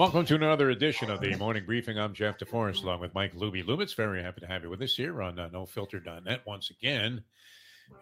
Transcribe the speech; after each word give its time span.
Welcome 0.00 0.24
to 0.24 0.34
another 0.34 0.70
edition 0.70 1.10
of 1.10 1.20
the 1.20 1.36
morning 1.36 1.66
briefing. 1.66 1.98
I'm 1.98 2.14
Jeff 2.14 2.38
DeForest 2.38 2.84
along 2.84 3.00
with 3.00 3.14
Mike 3.14 3.34
Luby 3.34 3.62
Lubitz. 3.62 3.94
Very 3.94 4.22
happy 4.22 4.40
to 4.40 4.46
have 4.46 4.62
you 4.62 4.70
with 4.70 4.80
us 4.80 4.96
here 4.96 5.20
on 5.20 5.38
uh, 5.38 5.50
NoFilter.net 5.50 6.40
once 6.46 6.70
again. 6.70 7.22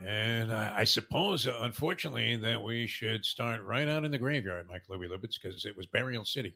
And 0.06 0.52
I 0.52 0.84
suppose, 0.84 1.48
uh, 1.48 1.58
unfortunately, 1.62 2.36
that 2.36 2.62
we 2.62 2.86
should 2.86 3.24
start 3.24 3.64
right 3.64 3.88
out 3.88 4.04
in 4.04 4.12
the 4.12 4.18
graveyard, 4.18 4.68
Mike 4.70 4.84
Luby 4.88 5.08
Lubitz, 5.08 5.42
because 5.42 5.64
it 5.64 5.76
was 5.76 5.86
Burial 5.86 6.24
City 6.24 6.54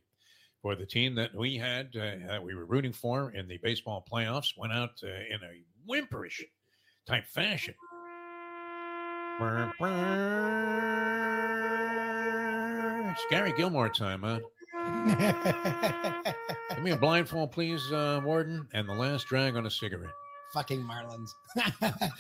for 0.62 0.76
the 0.76 0.86
team 0.86 1.16
that 1.16 1.34
we 1.34 1.56
had, 1.56 1.88
uh, 1.96 2.24
that 2.28 2.44
we 2.44 2.54
were 2.54 2.64
rooting 2.64 2.92
for 2.92 3.32
in 3.32 3.48
the 3.48 3.58
baseball 3.64 4.06
playoffs, 4.08 4.56
went 4.56 4.72
out 4.72 4.92
uh, 5.02 5.08
in 5.08 5.40
a 5.42 5.90
whimperish 5.90 6.40
type 7.04 7.26
fashion. 7.26 7.74
It's 13.10 13.26
Gary 13.28 13.52
Gilmore 13.56 13.88
time, 13.88 14.22
huh? 14.22 14.38
Give 16.74 16.84
me 16.84 16.90
a 16.90 16.96
blindfold, 16.96 17.52
please, 17.52 17.92
uh, 17.92 18.20
Warden, 18.24 18.66
and 18.72 18.88
the 18.88 18.94
last 18.94 19.26
drag 19.26 19.56
on 19.56 19.66
a 19.66 19.70
cigarette. 19.70 20.14
Fucking 20.52 20.82
Marlins. 20.82 21.30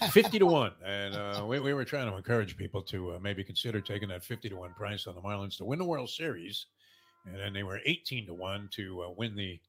50 0.10 0.38
to 0.38 0.46
1. 0.46 0.72
And 0.84 1.14
uh, 1.14 1.44
we, 1.46 1.60
we 1.60 1.74
were 1.74 1.84
trying 1.84 2.10
to 2.10 2.16
encourage 2.16 2.56
people 2.56 2.80
to 2.82 3.12
uh, 3.12 3.18
maybe 3.20 3.44
consider 3.44 3.80
taking 3.80 4.08
that 4.08 4.24
50 4.24 4.48
to 4.48 4.56
1 4.56 4.74
price 4.74 5.06
on 5.06 5.14
the 5.14 5.20
Marlins 5.20 5.56
to 5.58 5.64
win 5.64 5.78
the 5.78 5.84
World 5.84 6.08
Series. 6.08 6.66
And 7.26 7.36
then 7.36 7.52
they 7.52 7.62
were 7.62 7.80
18 7.84 8.26
to 8.26 8.34
1 8.34 8.68
to 8.72 9.02
uh, 9.02 9.10
win 9.16 9.36
the 9.36 9.60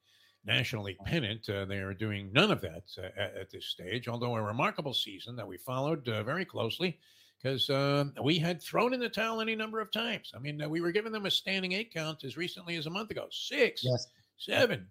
National 0.45 0.83
League 0.83 0.97
pennant. 1.05 1.49
Uh, 1.49 1.66
they 1.66 1.80
are 1.80 1.94
doing 1.94 2.31
none 2.31 2.52
of 2.52 2.61
that 2.61 2.83
uh, 2.97 3.07
at, 3.19 3.35
at 3.35 3.52
this 3.52 3.66
stage, 3.66 4.07
although 4.07 4.35
a 4.35 4.41
remarkable 4.41 4.94
season 4.94 5.35
that 5.35 5.47
we 5.47 5.57
followed 5.57 6.07
uh, 6.07 6.23
very 6.23 6.45
closely 6.45 6.99
because 7.44 7.69
uh, 7.69 8.05
we 8.23 8.39
had 8.39 8.61
thrown 8.61 8.94
in 8.94 8.99
the 8.99 9.09
towel 9.09 9.41
any 9.41 9.55
number 9.55 9.81
of 9.81 9.91
times. 9.91 10.31
I 10.33 10.39
mean, 10.39 10.61
uh, 10.61 10.69
we 10.69 10.80
were 10.80 10.91
giving 10.91 11.11
them 11.11 11.25
a 11.25 11.31
standing 11.31 11.73
eight 11.73 11.94
count 11.94 12.23
as 12.23 12.38
recently 12.38 12.77
as 12.77 12.86
a 12.86 12.89
month 12.89 13.11
ago 13.11 13.27
six, 13.31 13.83
yes. 13.83 14.08
seven, 14.38 14.88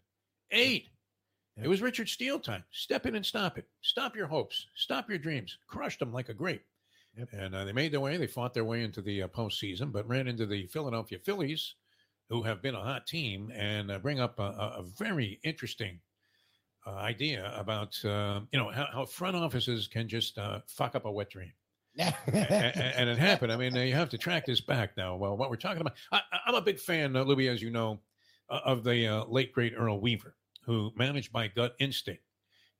eight. 0.51 0.89
It 1.63 1.69
was 1.69 1.83
Richard 1.83 2.09
Steele 2.09 2.39
time. 2.39 2.65
Step 2.71 3.05
in 3.05 3.15
and 3.15 3.25
stop 3.25 3.59
it. 3.59 3.67
Stop 3.83 4.17
your 4.17 4.27
hopes. 4.27 4.69
Stop 4.75 5.09
your 5.09 5.19
dreams. 5.19 5.59
Crushed 5.67 5.99
them 5.99 6.13
like 6.13 6.31
a 6.31 6.35
grape. 6.35 6.65
Yep. 7.19 7.29
And 7.33 7.55
uh, 7.55 7.65
they 7.65 7.73
made 7.73 7.93
their 7.93 8.01
way. 8.01 8.17
They 8.17 8.27
fought 8.27 8.55
their 8.55 8.65
way 8.65 8.83
into 8.83 9.03
the 9.03 9.25
uh, 9.25 9.29
postseason, 9.29 9.93
but 9.93 10.09
ran 10.09 10.29
into 10.29 10.47
the 10.47 10.67
Philadelphia 10.69 11.19
Phillies, 11.19 11.75
who 12.31 12.43
have 12.43 12.63
been 12.63 12.75
a 12.75 12.83
hot 12.83 13.07
team 13.07 13.53
and 13.55 13.91
uh, 13.91 13.99
bring 13.99 14.19
up 14.19 14.39
a, 14.39 14.43
a, 14.43 14.75
a 14.79 14.83
very 14.99 15.39
interesting 15.45 16.01
uh, 16.87 16.95
idea 16.95 17.53
about 17.55 18.03
uh, 18.05 18.41
you 18.51 18.59
know 18.59 18.71
how, 18.71 18.87
how, 18.91 19.05
front 19.05 19.37
offices 19.37 19.87
can 19.87 20.09
just 20.09 20.39
uh, 20.39 20.61
fuck 20.67 20.95
up 20.95 21.05
a 21.05 21.11
wet 21.11 21.31
dream. 21.31 21.53
And, 21.99 22.77
and, 22.77 23.09
it 23.11 23.19
happened. 23.19 23.53
I 23.53 23.57
mean, 23.57 23.75
you 23.75 23.95
have 23.95 24.09
to 24.11 24.19
track 24.19 24.47
this 24.47 24.61
back 24.61 24.97
now. 24.97 25.17
Well, 25.17 25.37
what 25.37 25.51
we're 25.51 25.57
talking 25.57 25.81
about, 25.81 25.95
I, 26.11 26.21
am 26.47 26.55
a 26.55 26.61
big 26.61 26.79
fan, 26.79 27.15
uh, 27.15 27.23
Louis, 27.23 27.49
as 27.49 27.61
you 27.61 27.71
know, 27.71 28.01
of 28.49 28.85
the 28.85 29.07
uh, 29.07 29.25
late 29.27 29.53
great 29.53 29.75
Earl 29.77 30.01
Weaver, 30.01 30.35
who 30.65 30.91
managed 30.97 31.33
by 31.33 31.49
gut 31.49 31.75
instinct. 31.81 32.23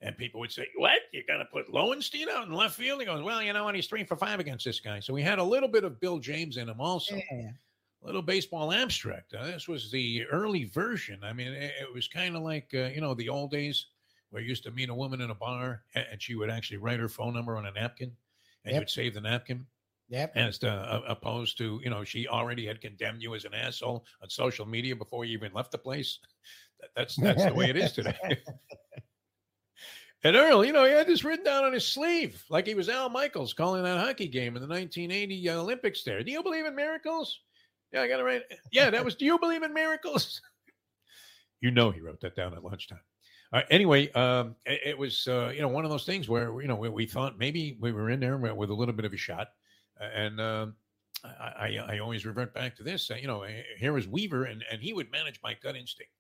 And 0.01 0.19
people 0.19 0.41
would 0.41 0.51
say, 0.51 0.67
"What? 0.77 0.99
You're 1.13 1.23
going 1.29 1.39
to 1.39 1.45
put 1.45 1.73
Lowenstein 1.73 2.29
out 2.29 2.49
in 2.49 2.53
left 2.53 2.75
field?" 2.75 3.01
He 3.01 3.07
goes, 3.07 3.23
"Well, 3.23 3.41
you 3.41 3.53
know 3.53 3.65
what? 3.65 3.77
He's 3.77 3.87
three 3.87 4.03
for 4.03 4.17
five 4.17 4.41
against 4.41 4.65
this 4.65 4.81
guy." 4.81 4.99
So 4.99 5.13
we 5.15 5.23
had 5.23 5.39
a 5.39 5.45
little 5.45 5.69
bit 5.69 5.85
of 5.85 6.01
Bill 6.01 6.19
James 6.19 6.57
in 6.57 6.69
him, 6.69 6.81
also. 6.81 7.15
Yeah. 7.15 7.51
A 8.03 8.07
little 8.07 8.23
baseball 8.23 8.73
abstract. 8.73 9.33
Uh, 9.33 9.47
this 9.47 9.69
was 9.69 9.93
the 9.93 10.25
early 10.25 10.65
version. 10.65 11.21
I 11.23 11.33
mean, 11.33 11.53
it, 11.53 11.73
it 11.81 11.95
was 11.95 12.09
kind 12.09 12.35
of 12.35 12.43
like 12.43 12.69
uh, 12.75 12.87
you 12.87 13.01
know 13.01 13.15
the 13.15 13.29
old 13.29 13.53
days 13.53 13.87
where 14.31 14.43
you 14.43 14.49
used 14.49 14.65
to 14.65 14.73
meet 14.73 14.89
a 14.89 14.95
woman 14.95 15.21
in 15.21 15.31
a 15.31 15.35
bar 15.37 15.83
and, 15.95 16.07
and 16.11 16.21
she 16.21 16.35
would 16.35 16.51
actually 16.51 16.79
write 16.79 16.99
her 16.99 17.09
phone 17.09 17.35
number 17.35 17.57
on 17.57 17.67
a 17.67 17.71
napkin 17.71 18.11
and 18.65 18.73
Yep. 18.75 18.83
you'd 18.83 18.91
save 18.91 19.15
the 19.15 19.21
napkin? 19.21 19.67
Yep. 20.09 20.37
as 20.37 20.59
to, 20.59 20.69
uh, 20.71 21.01
opposed 21.09 21.57
to 21.59 21.81
you 21.83 21.89
know 21.89 22.05
she 22.05 22.29
already 22.29 22.67
had 22.67 22.83
condemned 22.83 23.23
you 23.23 23.35
as 23.35 23.47
an 23.47 23.55
asshole 23.55 24.05
on 24.23 24.29
social 24.29 24.67
media 24.67 24.95
before 24.95 25.25
you 25.25 25.33
even 25.39 25.55
left 25.55 25.73
the 25.73 25.79
place? 25.79 26.19
That, 26.81 26.91
that's 26.95 27.17
that's 27.17 27.45
the 27.47 27.55
way 27.55 27.71
it 27.71 27.77
is 27.79 27.93
today. 27.95 28.43
And 30.25 30.37
earl 30.37 30.65
you 30.65 30.73
know 30.73 30.85
he 30.85 30.93
had 30.93 31.07
this 31.07 31.25
written 31.25 31.45
down 31.45 31.65
on 31.65 31.73
his 31.73 31.87
sleeve 31.89 32.45
like 32.51 32.67
he 32.67 32.75
was 32.75 32.89
al 32.91 33.09
michaels 33.09 33.55
calling 33.55 33.83
that 33.85 33.99
hockey 34.05 34.29
game 34.29 34.55
in 34.55 34.63
the 34.63 34.69
1980 34.69 35.51
olympics 35.51 36.05
there. 36.05 36.23
Do 36.23 36.31
you 36.31 36.43
believe 36.43 36.67
in 36.67 36.75
miracles? 36.77 37.41
Yeah 37.93 38.03
i 38.03 38.09
got 38.09 38.21
it 38.21 38.25
right 38.25 38.43
yeah 38.71 38.91
that 38.91 39.05
was 39.05 39.15
do 39.15 39.25
you 39.25 39.39
believe 39.39 39.63
in 39.63 39.73
miracles? 39.73 40.41
You 41.61 41.71
know 41.71 41.93
he 41.93 42.01
wrote 42.01 42.21
that 42.23 42.35
down 42.35 42.55
at 42.55 42.65
lunchtime 42.65 42.99
uh, 43.53 43.63
anyway, 43.71 44.11
um, 44.13 44.57
it, 44.65 44.81
it 44.87 44.99
was 44.99 45.29
uh, 45.29 45.53
you 45.55 45.61
know 45.61 45.69
one 45.69 45.85
of 45.85 45.91
those 45.91 46.05
things 46.07 46.29
where 46.29 46.61
you 46.63 46.69
know 46.69 46.77
we, 46.77 46.89
we 46.89 47.07
thought 47.07 47.39
maybe 47.39 47.77
we 47.81 47.93
were 47.93 48.11
in 48.11 48.21
there 48.21 48.37
with 48.37 48.71
a 48.71 48.75
little 48.75 48.95
bit 48.95 49.05
of 49.05 49.13
a 49.13 49.17
shot, 49.17 49.49
and 50.01 50.41
um, 50.41 50.75
I, 51.25 51.29
I 51.29 51.95
I 51.95 51.99
always 51.99 52.25
revert 52.25 52.55
back 52.55 52.77
to 52.77 52.83
this. 52.83 53.11
Uh, 53.11 53.15
you 53.15 53.27
know, 53.27 53.45
here 53.79 53.93
was 53.93 54.09
Weaver, 54.09 54.45
and 54.45 54.65
and 54.71 54.81
he 54.81 54.93
would 54.93 55.11
manage 55.11 55.41
my 55.43 55.55
gut 55.63 55.77
instinct, 55.77 56.13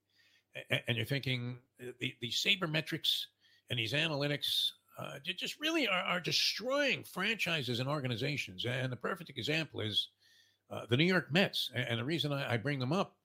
A- 0.70 0.88
and 0.88 0.97
you're 0.97 1.06
thinking 1.06 1.59
uh, 1.81 1.93
the 2.00 2.15
the 2.20 2.31
sabermetrics 2.31 3.25
and 3.70 3.78
these 3.78 3.93
analytics. 3.93 4.70
Uh, 4.99 5.19
just 5.25 5.59
really 5.59 5.88
are, 5.88 6.03
are 6.03 6.20
destroying 6.20 7.03
franchises 7.03 7.81
and 7.81 7.88
organizations. 7.88 8.66
And 8.66 8.93
the 8.93 8.97
perfect 8.97 9.31
example 9.31 9.81
is 9.81 10.10
uh, 10.70 10.82
the 10.91 10.99
New 10.99 11.06
York 11.06 11.32
Mets. 11.32 11.70
And 11.75 11.99
the 11.99 12.04
reason 12.04 12.31
I, 12.31 12.53
I 12.53 12.56
bring 12.59 12.78
them 12.78 12.93
up 12.93 13.16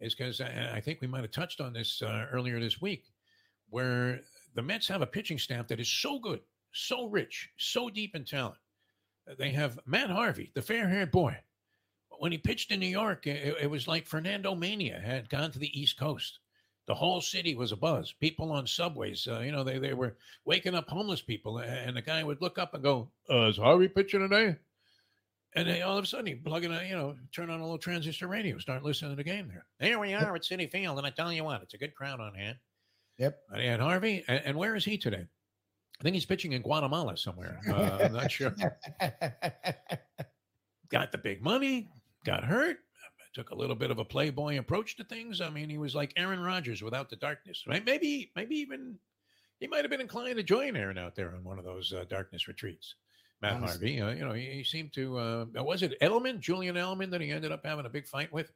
is 0.00 0.14
because 0.14 0.40
I, 0.40 0.76
I 0.76 0.80
think 0.80 1.02
we 1.02 1.06
might 1.06 1.20
have 1.20 1.30
touched 1.30 1.60
on 1.60 1.74
this 1.74 2.00
uh, 2.00 2.24
earlier 2.32 2.58
this 2.58 2.80
week 2.80 3.04
where 3.70 4.20
the 4.54 4.62
Mets 4.62 4.88
have 4.88 5.02
a 5.02 5.06
pitching 5.06 5.38
staff 5.38 5.68
that 5.68 5.80
is 5.80 5.88
so 5.90 6.18
good, 6.18 6.40
so 6.72 7.06
rich, 7.06 7.48
so 7.56 7.88
deep 7.88 8.14
in 8.14 8.24
talent. 8.24 8.58
They 9.38 9.50
have 9.50 9.78
Matt 9.86 10.10
Harvey, 10.10 10.50
the 10.54 10.62
fair 10.62 10.88
haired 10.88 11.10
boy. 11.10 11.36
When 12.18 12.32
he 12.32 12.38
pitched 12.38 12.72
in 12.72 12.80
New 12.80 12.86
York, 12.86 13.26
it, 13.26 13.56
it 13.62 13.70
was 13.70 13.88
like 13.88 14.06
Fernando 14.06 14.54
Mania 14.54 15.00
had 15.02 15.30
gone 15.30 15.52
to 15.52 15.58
the 15.58 15.80
East 15.80 15.98
Coast. 15.98 16.40
The 16.86 16.94
whole 16.94 17.20
city 17.20 17.54
was 17.54 17.72
abuzz. 17.72 18.12
People 18.18 18.50
on 18.50 18.66
subways, 18.66 19.28
uh, 19.30 19.40
you 19.40 19.52
know, 19.52 19.62
they, 19.62 19.78
they 19.78 19.94
were 19.94 20.16
waking 20.44 20.74
up 20.74 20.88
homeless 20.88 21.22
people. 21.22 21.58
And 21.58 21.96
the 21.96 22.02
guy 22.02 22.24
would 22.24 22.42
look 22.42 22.58
up 22.58 22.74
and 22.74 22.82
go, 22.82 23.10
uh, 23.30 23.46
Is 23.46 23.56
Harvey 23.56 23.88
pitching 23.88 24.20
today? 24.20 24.56
And 25.54 25.68
they, 25.68 25.82
all 25.82 25.98
of 25.98 26.04
a 26.04 26.06
sudden, 26.06 26.26
he 26.26 26.34
plug 26.34 26.64
in 26.64 26.72
a, 26.72 26.82
you 26.84 26.94
know, 26.94 27.16
turn 27.32 27.50
on 27.50 27.60
a 27.60 27.62
little 27.62 27.78
transistor 27.78 28.28
radio, 28.28 28.58
start 28.58 28.82
listening 28.82 29.12
to 29.12 29.16
the 29.16 29.24
game 29.24 29.48
there. 29.48 29.66
Here 29.80 29.98
we 29.98 30.14
are 30.14 30.34
at 30.34 30.42
Citi 30.42 30.70
Field. 30.70 30.98
And 30.98 31.06
I 31.06 31.10
tell 31.10 31.32
you 31.32 31.44
what, 31.44 31.62
it's 31.62 31.74
a 31.74 31.78
good 31.78 31.94
crowd 31.94 32.20
on 32.20 32.34
hand. 32.34 32.56
Yep. 33.20 33.38
Had 33.54 33.80
Harvey, 33.80 34.24
and, 34.26 34.42
and 34.46 34.56
where 34.56 34.74
is 34.74 34.84
he 34.84 34.96
today? 34.98 35.26
I 36.00 36.02
think 36.02 36.14
he's 36.14 36.24
pitching 36.24 36.52
in 36.52 36.62
Guatemala 36.62 37.16
somewhere. 37.18 37.60
Uh, 37.68 37.98
I'm 38.04 38.14
not 38.14 38.32
sure. 38.32 38.54
Got 40.90 41.12
the 41.12 41.18
big 41.18 41.42
money, 41.42 41.88
got 42.24 42.42
hurt, 42.42 42.78
took 43.32 43.50
a 43.50 43.54
little 43.54 43.76
bit 43.76 43.92
of 43.92 44.00
a 44.00 44.04
playboy 44.04 44.58
approach 44.58 44.96
to 44.96 45.04
things. 45.04 45.40
I 45.40 45.48
mean, 45.48 45.70
he 45.70 45.78
was 45.78 45.94
like 45.94 46.12
Aaron 46.16 46.40
Rodgers 46.40 46.82
without 46.82 47.08
the 47.08 47.14
darkness. 47.16 47.62
Right? 47.68 47.84
Maybe, 47.84 48.32
maybe 48.34 48.56
even 48.56 48.98
he 49.60 49.68
might 49.68 49.82
have 49.82 49.90
been 49.90 50.00
inclined 50.00 50.36
to 50.36 50.42
join 50.42 50.74
Aaron 50.74 50.98
out 50.98 51.14
there 51.14 51.32
on 51.32 51.44
one 51.44 51.60
of 51.60 51.64
those 51.64 51.92
uh, 51.92 52.06
darkness 52.08 52.48
retreats. 52.48 52.96
Matt 53.40 53.54
Honestly. 53.54 53.98
Harvey, 53.98 54.14
uh, 54.14 54.18
you 54.18 54.26
know, 54.26 54.34
he, 54.34 54.46
he 54.46 54.64
seemed 54.64 54.92
to. 54.94 55.18
Uh, 55.18 55.44
was 55.56 55.82
it 55.82 56.00
Edelman, 56.00 56.40
Julian 56.40 56.74
Edelman, 56.74 57.10
that 57.10 57.20
he 57.20 57.30
ended 57.30 57.52
up 57.52 57.64
having 57.64 57.86
a 57.86 57.90
big 57.90 58.08
fight 58.08 58.32
with? 58.32 58.50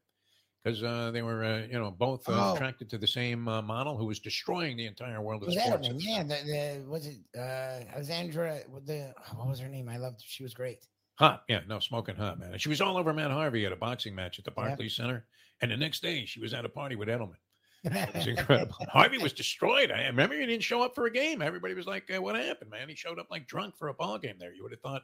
Because 0.65 0.83
uh, 0.83 1.11
they 1.13 1.21
were, 1.21 1.45
uh, 1.45 1.59
you 1.67 1.79
know, 1.79 1.91
both 1.91 2.27
uh, 2.29 2.33
Oh. 2.53 2.55
attracted 2.55 2.89
to 2.91 2.99
the 2.99 3.07
same 3.07 3.47
uh, 3.49 3.61
model 3.61 3.99
who 3.99 4.07
was 4.07 4.19
destroying 4.19 4.77
the 4.79 4.87
entire 4.87 5.21
world 5.21 5.43
of 5.43 5.49
was 5.49 5.59
sports. 5.59 5.87
Edelman, 5.89 5.97
yeah. 6.01 6.23
The, 6.23 6.81
the, 6.81 6.85
was 6.89 7.07
it 7.07 7.17
uh, 7.37 7.93
Alexandra? 7.93 8.61
what 8.69 8.87
The 8.87 9.13
what 9.37 9.49
was 9.49 9.59
her 9.61 9.69
name? 9.69 9.89
I 9.91 9.99
loved. 9.99 10.23
She 10.27 10.43
was 10.43 10.55
great. 10.55 10.79
Hot, 11.17 11.43
yeah, 11.49 11.61
no, 11.69 11.79
smoking 11.81 12.17
hot, 12.17 12.41
man. 12.41 12.53
And 12.53 12.61
she 12.61 12.69
was 12.71 12.81
all 12.81 12.97
over 12.97 13.13
Matt 13.13 13.31
Harvey 13.31 13.67
at 13.67 13.73
a 13.73 13.77
boxing 13.77 14.15
match 14.15 14.39
at 14.39 14.45
the 14.45 14.51
Barclays 14.51 14.97
Center. 14.97 15.27
And 15.61 15.71
the 15.71 15.77
next 15.77 16.03
day, 16.03 16.25
she 16.25 16.41
was 16.41 16.53
at 16.55 16.65
a 16.65 16.69
party 16.69 16.97
with 16.97 17.09
Edelman. 17.09 17.37
It 17.85 18.15
was 18.15 18.27
incredible. 18.39 18.75
Harvey 18.91 19.19
was 19.19 19.33
destroyed. 19.35 19.93
I 19.93 20.07
remember 20.07 20.35
he 20.35 20.47
didn't 20.47 20.65
show 20.65 20.83
up 20.83 20.95
for 20.95 21.05
a 21.07 21.13
game. 21.13 21.41
Everybody 21.43 21.75
was 21.75 21.87
like, 21.87 22.11
uh, 22.13 22.21
"What 22.23 22.35
happened, 22.37 22.71
man?" 22.71 22.89
He 22.89 22.95
showed 22.97 23.19
up 23.19 23.27
like 23.31 23.47
drunk 23.47 23.77
for 23.77 23.89
a 23.89 23.95
ball 23.95 24.19
game. 24.19 24.37
There, 24.41 24.53
you 24.55 24.63
would 24.63 24.73
have 24.73 24.81
thought 24.81 25.03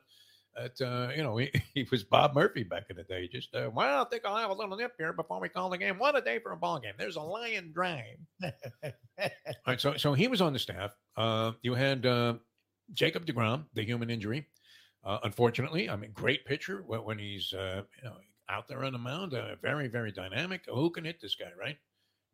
that 0.56 0.80
uh, 0.80 1.12
you 1.14 1.22
know 1.22 1.36
he, 1.36 1.50
he 1.74 1.86
was 1.90 2.04
Bob 2.04 2.34
Murphy 2.34 2.62
back 2.62 2.84
in 2.90 2.96
the 2.96 3.04
day. 3.04 3.28
Just 3.28 3.54
uh, 3.54 3.70
well, 3.72 4.02
I 4.02 4.08
think 4.08 4.24
I'll 4.24 4.36
have 4.36 4.50
a 4.50 4.54
little 4.54 4.76
nip 4.76 4.92
here 4.98 5.12
before 5.12 5.40
we 5.40 5.48
call 5.48 5.70
the 5.70 5.78
game. 5.78 5.98
What 5.98 6.16
a 6.16 6.20
day 6.20 6.38
for 6.38 6.52
a 6.52 6.56
ball 6.56 6.78
game. 6.80 6.94
There's 6.98 7.16
a 7.16 7.20
lion 7.20 7.72
drive. 7.72 8.18
All 8.42 9.30
right, 9.66 9.80
so 9.80 9.96
so 9.96 10.14
he 10.14 10.28
was 10.28 10.40
on 10.40 10.52
the 10.52 10.58
staff. 10.58 10.92
Uh, 11.16 11.52
you 11.62 11.74
had 11.74 12.06
uh, 12.06 12.34
Jacob 12.92 13.26
Degrom, 13.26 13.64
the 13.74 13.84
human 13.84 14.10
injury. 14.10 14.46
Uh, 15.04 15.18
unfortunately, 15.24 15.88
I 15.88 15.96
mean, 15.96 16.10
great 16.12 16.44
pitcher 16.44 16.82
when, 16.86 17.04
when 17.04 17.18
he's 17.18 17.52
uh, 17.52 17.82
you 18.02 18.08
know 18.08 18.16
out 18.48 18.68
there 18.68 18.84
on 18.84 18.92
the 18.92 18.98
mound. 18.98 19.34
Very 19.62 19.88
very 19.88 20.12
dynamic. 20.12 20.62
Who 20.68 20.90
can 20.90 21.04
hit 21.04 21.20
this 21.20 21.36
guy? 21.36 21.50
Right? 21.58 21.76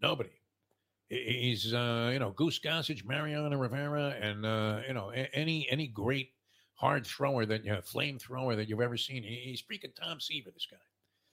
Nobody. 0.00 0.30
He's 1.08 1.72
uh, 1.72 2.10
you 2.12 2.18
know 2.18 2.30
Goose 2.30 2.58
Gossage, 2.58 3.04
Mariano 3.04 3.56
Rivera, 3.56 4.16
and 4.20 4.44
uh, 4.44 4.80
you 4.88 4.94
know 4.94 5.10
any 5.10 5.68
any 5.70 5.86
great 5.86 6.30
hard 6.76 7.06
thrower 7.06 7.44
that 7.46 7.64
you 7.64 7.72
know, 7.72 7.80
flame 7.82 8.18
thrower 8.18 8.54
that 8.56 8.68
you've 8.68 8.80
ever 8.80 8.96
seen. 8.96 9.22
He's 9.22 9.62
freaking 9.62 9.94
Tom 9.94 10.20
Seaver, 10.20 10.50
this 10.52 10.66
guy. 10.70 10.76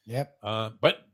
yep. 0.06 0.36
Uh, 0.42 0.72
but 0.82 1.06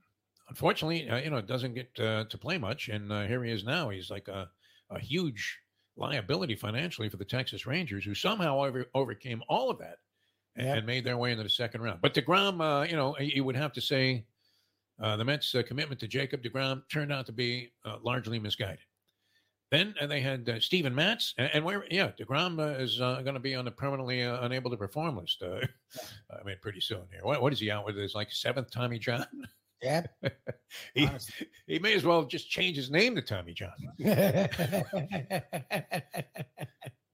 unfortunately, 0.50 1.10
uh, 1.10 1.18
you 1.18 1.30
know, 1.30 1.38
it 1.38 1.48
doesn't 1.48 1.74
get 1.74 1.90
uh, 2.00 2.26
to 2.30 2.38
play 2.38 2.58
much. 2.58 2.90
And 2.90 3.12
uh, 3.12 3.26
here 3.26 3.44
he 3.44 3.52
is 3.52 3.64
now. 3.64 3.90
He's 3.90 4.10
like 4.10 4.28
a, 4.28 4.50
a 4.92 5.00
huge 5.00 5.60
liability 5.98 6.56
financially 6.56 7.10
for 7.10 7.18
the 7.18 7.26
Texas 7.26 7.66
Rangers, 7.66 8.06
who 8.06 8.16
somehow 8.16 8.64
over, 8.64 8.86
overcame 8.94 9.42
all 9.50 9.70
of 9.70 9.78
that 9.80 9.98
and, 10.56 10.68
Yep. 10.68 10.78
and 10.78 10.86
made 10.88 11.04
their 11.04 11.18
way 11.18 11.32
into 11.32 11.44
the 11.44 11.50
second 11.50 11.82
round. 11.82 12.00
But 12.02 12.14
DeGrom, 12.14 12.62
uh, 12.62 12.86
you 12.88 12.96
know, 12.96 13.18
you 13.20 13.44
would 13.44 13.56
have 13.56 13.74
to 13.74 13.82
say 13.82 14.26
uh, 15.02 15.16
the 15.18 15.26
Mets' 15.26 15.54
uh, 15.56 15.64
commitment 15.64 16.00
to 16.02 16.08
Jacob 16.08 16.44
DeGrom 16.44 16.84
turned 16.92 17.12
out 17.12 17.26
to 17.28 17.32
be 17.32 17.72
uh, 17.86 17.98
largely 18.04 18.40
misguided. 18.40 18.80
Then 19.72 19.94
uh, 20.02 20.08
they 20.08 20.20
had 20.22 20.50
uh, 20.50 20.60
Steven 20.60 20.96
Matz, 20.96 21.36
and, 21.38 21.50
and 21.54 21.64
where, 21.64 21.86
yeah, 21.92 22.12
DeGrom 22.20 22.60
uh, 22.60 22.80
is 22.80 23.00
uh, 23.00 23.22
going 23.22 23.36
to 23.36 23.40
be 23.40 23.54
on 23.54 23.66
the 23.66 23.72
permanently 23.72 24.24
uh, 24.24 24.44
unable 24.44 24.72
to 24.72 24.78
perform 24.78 25.18
list. 25.18 25.44
Uh, 25.44 25.60
I 26.32 26.44
mean, 26.44 26.56
pretty 26.62 26.82
soon 26.82 27.04
here. 27.12 27.22
What, 27.24 27.42
what 27.42 27.54
is 27.54 27.60
he 27.60 27.70
out 27.70 27.86
with? 27.86 27.96
His 27.96 28.16
like 28.16 28.32
seventh 28.32 28.72
Tommy 28.72 28.98
John? 28.98 29.26
Yeah. 29.82 30.08
he, 30.96 31.06
honestly. 31.06 31.48
he 31.68 31.80
may 31.80 31.94
as 31.94 32.04
well 32.04 32.24
just 32.24 32.50
change 32.50 32.78
his 32.78 32.90
name 32.90 33.16
to 33.16 33.22
Tommy 33.22 33.54
John. 33.54 33.72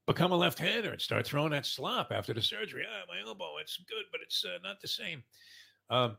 become 0.07 0.31
a 0.31 0.37
left 0.37 0.59
hander 0.59 0.91
and 0.91 1.01
start 1.01 1.25
throwing 1.25 1.51
that 1.51 1.65
slop 1.65 2.11
after 2.11 2.33
the 2.33 2.41
surgery. 2.41 2.85
Ah, 2.87 3.03
my 3.07 3.27
elbow, 3.27 3.57
it's 3.59 3.77
good, 3.89 4.05
but 4.11 4.21
it's 4.21 4.45
uh, 4.45 4.59
not 4.63 4.79
the 4.81 4.87
same. 4.87 5.23
Um, 5.89 6.17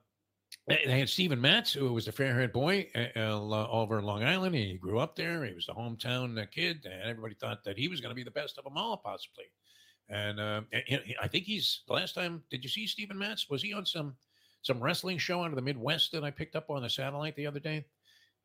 they 0.66 0.98
had 0.98 1.08
Steven 1.08 1.40
Matz, 1.40 1.72
who 1.72 1.92
was 1.92 2.08
a 2.08 2.12
fair-haired 2.12 2.52
boy 2.52 2.88
uh, 2.96 3.18
uh, 3.18 3.68
over 3.70 4.02
Long 4.02 4.24
Island. 4.24 4.54
He 4.56 4.74
grew 4.74 4.98
up 4.98 5.14
there. 5.14 5.44
He 5.44 5.54
was 5.54 5.66
the 5.66 5.74
hometown 5.74 6.40
uh, 6.40 6.46
kid, 6.46 6.88
and 6.90 7.08
everybody 7.08 7.34
thought 7.34 7.62
that 7.64 7.78
he 7.78 7.86
was 7.86 8.00
going 8.00 8.10
to 8.10 8.16
be 8.16 8.24
the 8.24 8.32
best 8.32 8.58
of 8.58 8.64
them 8.64 8.76
all, 8.76 8.96
possibly. 8.96 9.44
And 10.08 10.40
uh, 10.40 10.62
I 11.22 11.28
think 11.28 11.44
he's 11.44 11.82
the 11.86 11.94
last 11.94 12.14
time. 12.14 12.42
Did 12.50 12.64
you 12.64 12.70
see 12.70 12.86
Steven 12.86 13.18
Matz? 13.18 13.48
Was 13.48 13.62
he 13.62 13.72
on 13.72 13.86
some 13.86 14.16
some 14.62 14.80
wrestling 14.80 15.18
show 15.18 15.42
out 15.42 15.50
of 15.50 15.56
the 15.56 15.62
Midwest 15.62 16.10
that 16.12 16.24
I 16.24 16.30
picked 16.30 16.56
up 16.56 16.70
on 16.70 16.82
the 16.82 16.90
satellite 16.90 17.36
the 17.36 17.46
other 17.46 17.60
day? 17.60 17.84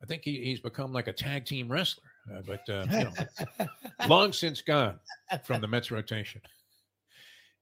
I 0.02 0.06
think 0.06 0.22
he, 0.24 0.44
he's 0.44 0.60
become 0.60 0.92
like 0.92 1.08
a 1.08 1.12
tag 1.12 1.44
team 1.44 1.70
wrestler, 1.70 2.10
uh, 2.32 2.42
but 2.46 2.68
uh, 2.68 2.86
you 2.90 3.04
know, 3.04 3.66
long 4.08 4.32
since 4.32 4.60
gone 4.60 4.98
from 5.44 5.60
the 5.60 5.68
Mets 5.68 5.90
rotation. 5.90 6.40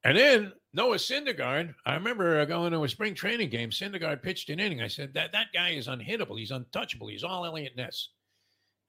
And 0.03 0.17
then 0.17 0.53
Noah 0.73 0.95
Syndergaard, 0.95 1.75
I 1.85 1.95
remember 1.95 2.39
uh, 2.39 2.45
going 2.45 2.71
to 2.71 2.83
a 2.83 2.89
spring 2.89 3.13
training 3.13 3.49
game. 3.49 3.71
Syndergaard 3.71 4.23
pitched 4.23 4.49
an 4.49 4.59
inning. 4.59 4.81
I 4.81 4.87
said 4.87 5.13
that 5.15 5.33
that 5.33 5.47
guy 5.53 5.71
is 5.71 5.87
unhittable. 5.87 6.39
He's 6.39 6.51
untouchable. 6.51 7.07
He's 7.07 7.25
all 7.25 7.45
Eliot 7.45 7.75
Ness, 7.75 8.09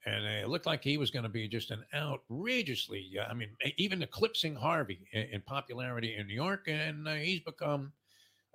and 0.05 0.23
it 0.23 0.47
looked 0.47 0.65
like 0.65 0.81
he 0.81 0.97
was 0.97 1.11
going 1.11 1.23
to 1.23 1.29
be 1.29 1.47
just 1.47 1.71
an 1.71 1.83
outrageously. 1.93 3.11
Uh, 3.19 3.29
I 3.29 3.33
mean, 3.33 3.49
even 3.77 4.01
eclipsing 4.01 4.55
Harvey 4.55 5.01
in, 5.11 5.23
in 5.23 5.41
popularity 5.41 6.15
in 6.17 6.27
New 6.27 6.33
York, 6.33 6.67
and 6.67 7.05
uh, 7.05 7.15
he's 7.15 7.41
become 7.41 7.91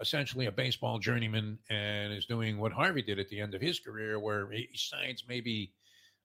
essentially 0.00 0.46
a 0.46 0.52
baseball 0.52 0.98
journeyman 0.98 1.58
and 1.68 2.14
is 2.14 2.24
doing 2.24 2.56
what 2.58 2.72
Harvey 2.72 3.02
did 3.02 3.18
at 3.18 3.28
the 3.28 3.40
end 3.40 3.54
of 3.54 3.60
his 3.60 3.78
career, 3.78 4.18
where 4.18 4.50
he 4.50 4.70
signs 4.74 5.24
maybe 5.28 5.74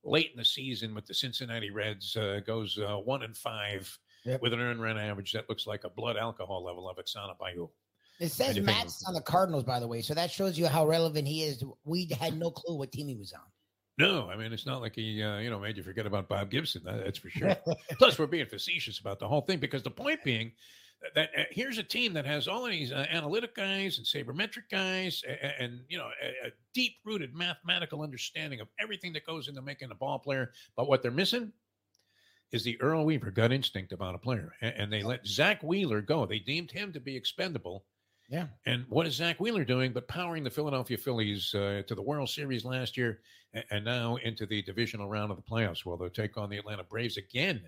late 0.05 0.31
in 0.31 0.37
the 0.37 0.45
season 0.45 0.95
with 0.95 1.05
the 1.05 1.13
Cincinnati 1.13 1.69
Reds, 1.69 2.15
uh, 2.15 2.39
goes 2.45 2.77
uh, 2.77 2.95
one 2.95 3.23
and 3.23 3.35
five 3.35 3.99
Yep. 4.25 4.41
with 4.41 4.53
an 4.53 4.59
earned 4.59 4.81
run 4.81 4.97
average 4.97 5.33
that 5.33 5.49
looks 5.49 5.67
like 5.67 5.83
a 5.83 5.89
blood 5.89 6.15
alcohol 6.17 6.63
level 6.63 6.89
of 6.89 6.97
Exana 6.97 7.37
Bayou. 7.37 7.67
It 8.19 8.31
says? 8.31 8.59
Matt's 8.59 9.03
on 9.07 9.13
the 9.13 9.21
Cardinals, 9.21 9.63
by 9.63 9.79
the 9.79 9.87
way, 9.87 10.01
so 10.01 10.13
that 10.13 10.31
shows 10.31 10.57
you 10.57 10.67
how 10.67 10.87
relevant 10.87 11.27
he 11.27 11.43
is. 11.43 11.63
We 11.83 12.09
had 12.19 12.37
no 12.37 12.51
clue 12.51 12.77
what 12.77 12.91
team 12.91 13.07
he 13.07 13.15
was 13.15 13.33
on. 13.33 13.41
No, 13.97 14.27
I 14.27 14.35
mean 14.35 14.51
it's 14.53 14.65
not 14.65 14.81
like 14.81 14.95
he, 14.95 15.21
uh, 15.21 15.37
you 15.37 15.49
know, 15.49 15.59
made 15.59 15.77
you 15.77 15.83
forget 15.83 16.05
about 16.05 16.27
Bob 16.27 16.49
Gibson. 16.49 16.83
That, 16.83 17.03
that's 17.03 17.19
for 17.19 17.29
sure. 17.29 17.55
Plus, 17.99 18.17
we're 18.17 18.25
being 18.27 18.47
facetious 18.47 18.99
about 18.99 19.19
the 19.19 19.27
whole 19.27 19.41
thing 19.41 19.59
because 19.59 19.83
the 19.83 19.91
point 19.91 20.23
being 20.23 20.51
that, 21.03 21.13
that 21.15 21.29
uh, 21.37 21.43
here's 21.51 21.77
a 21.77 21.83
team 21.83 22.13
that 22.13 22.25
has 22.25 22.47
all 22.47 22.65
of 22.65 22.71
these 22.71 22.91
uh, 22.91 23.05
analytic 23.11 23.55
guys 23.55 23.99
and 23.99 24.07
sabermetric 24.07 24.63
guys, 24.71 25.21
and, 25.27 25.53
and 25.59 25.79
you 25.89 25.97
know, 25.97 26.07
a, 26.23 26.47
a 26.47 26.51
deep-rooted 26.73 27.35
mathematical 27.35 28.01
understanding 28.01 28.61
of 28.61 28.67
everything 28.79 29.13
that 29.13 29.25
goes 29.25 29.47
into 29.47 29.61
making 29.61 29.91
a 29.91 29.95
ball 29.95 30.17
player. 30.17 30.51
But 30.75 30.87
what 30.87 31.03
they're 31.03 31.11
missing 31.11 31.51
is 32.53 32.63
the 32.63 32.79
Earl 32.79 33.03
Weaver 33.03 33.31
gut 33.31 33.51
instinct 33.51 33.91
about 33.91 34.15
a 34.15 34.19
player, 34.19 34.53
and, 34.61 34.73
and 34.77 34.93
they 34.93 35.01
let 35.01 35.25
Zack 35.25 35.61
Wheeler 35.63 36.01
go. 36.01 36.25
They 36.25 36.39
deemed 36.39 36.71
him 36.71 36.93
to 36.93 36.99
be 36.99 37.17
expendable. 37.17 37.83
Yeah. 38.29 38.45
And 38.65 38.85
what 38.87 39.07
is 39.07 39.15
Zack 39.15 39.39
Wheeler 39.39 39.65
doing 39.65 39.91
but 39.91 40.07
powering 40.07 40.43
the 40.43 40.49
Philadelphia 40.49 40.97
Phillies 40.97 41.53
uh, 41.53 41.81
to 41.87 41.95
the 41.95 42.01
World 42.01 42.29
Series 42.29 42.63
last 42.63 42.95
year 42.95 43.19
and, 43.53 43.65
and 43.71 43.83
now 43.83 44.15
into 44.17 44.45
the 44.45 44.61
divisional 44.61 45.09
round 45.09 45.31
of 45.31 45.37
the 45.37 45.43
playoffs? 45.43 45.83
Well, 45.83 45.97
they'll 45.97 46.09
take 46.09 46.37
on 46.37 46.49
the 46.49 46.57
Atlanta 46.57 46.83
Braves 46.83 47.17
again 47.17 47.67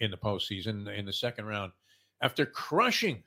in 0.00 0.10
the 0.10 0.16
postseason 0.16 0.92
in 0.94 1.06
the 1.06 1.12
second 1.12 1.46
round 1.46 1.72
after 2.20 2.44
crushing 2.44 3.22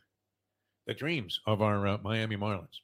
the 0.86 0.94
dreams 0.94 1.40
of 1.48 1.62
our 1.62 1.88
uh, 1.88 1.98
Miami 2.04 2.36
Marlins. 2.36 2.82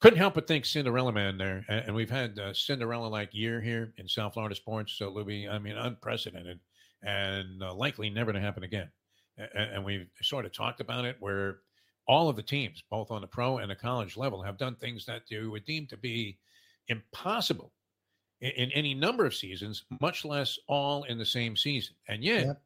Couldn't 0.00 0.18
help 0.18 0.34
but 0.34 0.48
think 0.48 0.64
Cinderella 0.64 1.12
Man 1.12 1.38
there. 1.38 1.64
And, 1.68 1.86
and 1.86 1.94
we've 1.94 2.10
had 2.10 2.38
a 2.38 2.54
Cinderella 2.54 3.06
like 3.06 3.34
year 3.34 3.60
here 3.60 3.92
in 3.98 4.08
South 4.08 4.34
Florida 4.34 4.54
sports. 4.54 4.94
So, 4.94 5.10
Louis, 5.10 5.48
I 5.48 5.58
mean, 5.58 5.76
unprecedented 5.76 6.60
and 7.02 7.62
uh, 7.62 7.74
likely 7.74 8.10
never 8.10 8.32
to 8.32 8.40
happen 8.40 8.62
again. 8.62 8.90
A- 9.38 9.42
a- 9.54 9.74
And 9.74 9.84
we've 9.84 10.08
sort 10.22 10.44
of 10.44 10.52
talked 10.52 10.80
about 10.80 11.04
it 11.04 11.16
where 11.20 11.58
all 12.08 12.28
of 12.28 12.36
the 12.36 12.42
teams, 12.42 12.82
both 12.90 13.10
on 13.10 13.20
the 13.20 13.26
pro 13.26 13.58
and 13.58 13.70
the 13.70 13.76
college 13.76 14.16
level, 14.16 14.42
have 14.42 14.58
done 14.58 14.74
things 14.76 15.04
that 15.06 15.22
you 15.28 15.50
would 15.50 15.64
deem 15.64 15.86
to 15.86 15.96
be 15.96 16.38
impossible 16.88 17.72
in, 18.40 18.50
in 18.52 18.72
any 18.72 18.92
number 18.94 19.24
of 19.24 19.34
seasons, 19.34 19.84
much 20.00 20.24
less 20.24 20.58
all 20.68 21.04
in 21.04 21.16
the 21.18 21.24
same 21.26 21.56
season. 21.56 21.94
And 22.08 22.22
yet, 22.24 22.46
Yep. 22.46 22.62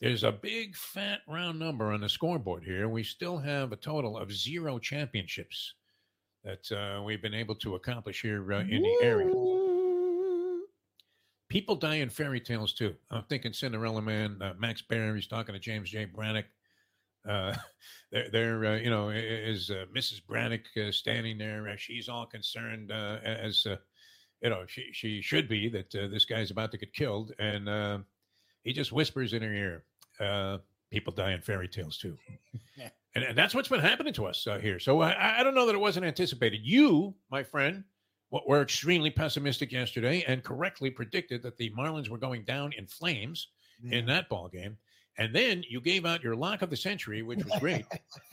there's 0.00 0.22
a 0.24 0.32
big 0.32 0.76
fat 0.76 1.20
round 1.28 1.58
number 1.58 1.92
on 1.92 2.00
the 2.00 2.08
scoreboard 2.08 2.62
here. 2.64 2.88
We 2.88 3.02
still 3.02 3.38
have 3.38 3.72
a 3.72 3.76
total 3.76 4.16
of 4.16 4.32
zero 4.32 4.78
championships 4.78 5.74
that 6.44 6.70
uh, 6.72 7.02
we've 7.02 7.22
been 7.22 7.34
able 7.34 7.54
to 7.56 7.74
accomplish 7.76 8.22
here 8.22 8.52
uh, 8.52 8.60
in 8.60 8.82
the 8.82 8.98
area. 9.02 9.32
People 11.52 11.76
die 11.76 11.96
in 11.96 12.08
fairy 12.08 12.40
tales 12.40 12.72
too. 12.72 12.94
I'm 13.10 13.24
thinking 13.24 13.52
Cinderella 13.52 14.00
Man, 14.00 14.40
uh, 14.40 14.54
Max 14.58 14.80
Baer. 14.80 15.14
He's 15.14 15.26
talking 15.26 15.52
to 15.52 15.58
James 15.58 15.90
J. 15.90 16.06
Braddock. 16.06 16.46
Uh, 17.28 17.54
they're, 18.10 18.30
they're 18.30 18.64
uh, 18.64 18.76
you 18.76 18.88
know, 18.88 19.10
is 19.10 19.68
uh, 19.68 19.84
Mrs. 19.94 20.24
Braddock 20.26 20.62
uh, 20.78 20.90
standing 20.90 21.36
there? 21.36 21.68
Uh, 21.68 21.76
she's 21.76 22.08
all 22.08 22.24
concerned 22.24 22.90
uh, 22.90 23.18
as 23.22 23.66
uh, 23.66 23.76
you 24.40 24.48
know 24.48 24.64
she 24.66 24.88
she 24.94 25.20
should 25.20 25.46
be 25.46 25.68
that 25.68 25.94
uh, 25.94 26.08
this 26.08 26.24
guy's 26.24 26.50
about 26.50 26.70
to 26.72 26.78
get 26.78 26.94
killed, 26.94 27.32
and 27.38 27.68
uh, 27.68 27.98
he 28.64 28.72
just 28.72 28.90
whispers 28.90 29.34
in 29.34 29.42
her 29.42 29.52
ear, 29.52 29.84
uh, 30.20 30.56
"People 30.90 31.12
die 31.12 31.32
in 31.32 31.42
fairy 31.42 31.68
tales 31.68 31.98
too." 31.98 32.16
And, 33.14 33.24
and 33.24 33.36
that's 33.36 33.54
what's 33.54 33.68
been 33.68 33.78
happening 33.78 34.14
to 34.14 34.24
us 34.24 34.46
uh, 34.46 34.58
here. 34.58 34.78
So 34.78 35.02
I, 35.02 35.40
I 35.40 35.42
don't 35.42 35.54
know 35.54 35.66
that 35.66 35.74
it 35.74 35.78
wasn't 35.78 36.06
anticipated. 36.06 36.62
You, 36.64 37.14
my 37.30 37.42
friend, 37.42 37.84
were 38.46 38.62
extremely 38.62 39.10
pessimistic 39.10 39.72
yesterday 39.72 40.24
and 40.26 40.42
correctly 40.42 40.90
predicted 40.90 41.42
that 41.42 41.56
the 41.56 41.70
Marlins 41.70 42.08
were 42.08 42.18
going 42.18 42.44
down 42.44 42.72
in 42.72 42.86
flames 42.86 43.48
in 43.90 44.06
that 44.06 44.28
ball 44.28 44.48
game. 44.48 44.76
And 45.18 45.34
then 45.34 45.62
you 45.68 45.80
gave 45.80 46.06
out 46.06 46.22
your 46.22 46.34
lock 46.34 46.62
of 46.62 46.70
the 46.70 46.76
century, 46.76 47.22
which 47.22 47.44
was 47.44 47.58
great. 47.60 47.84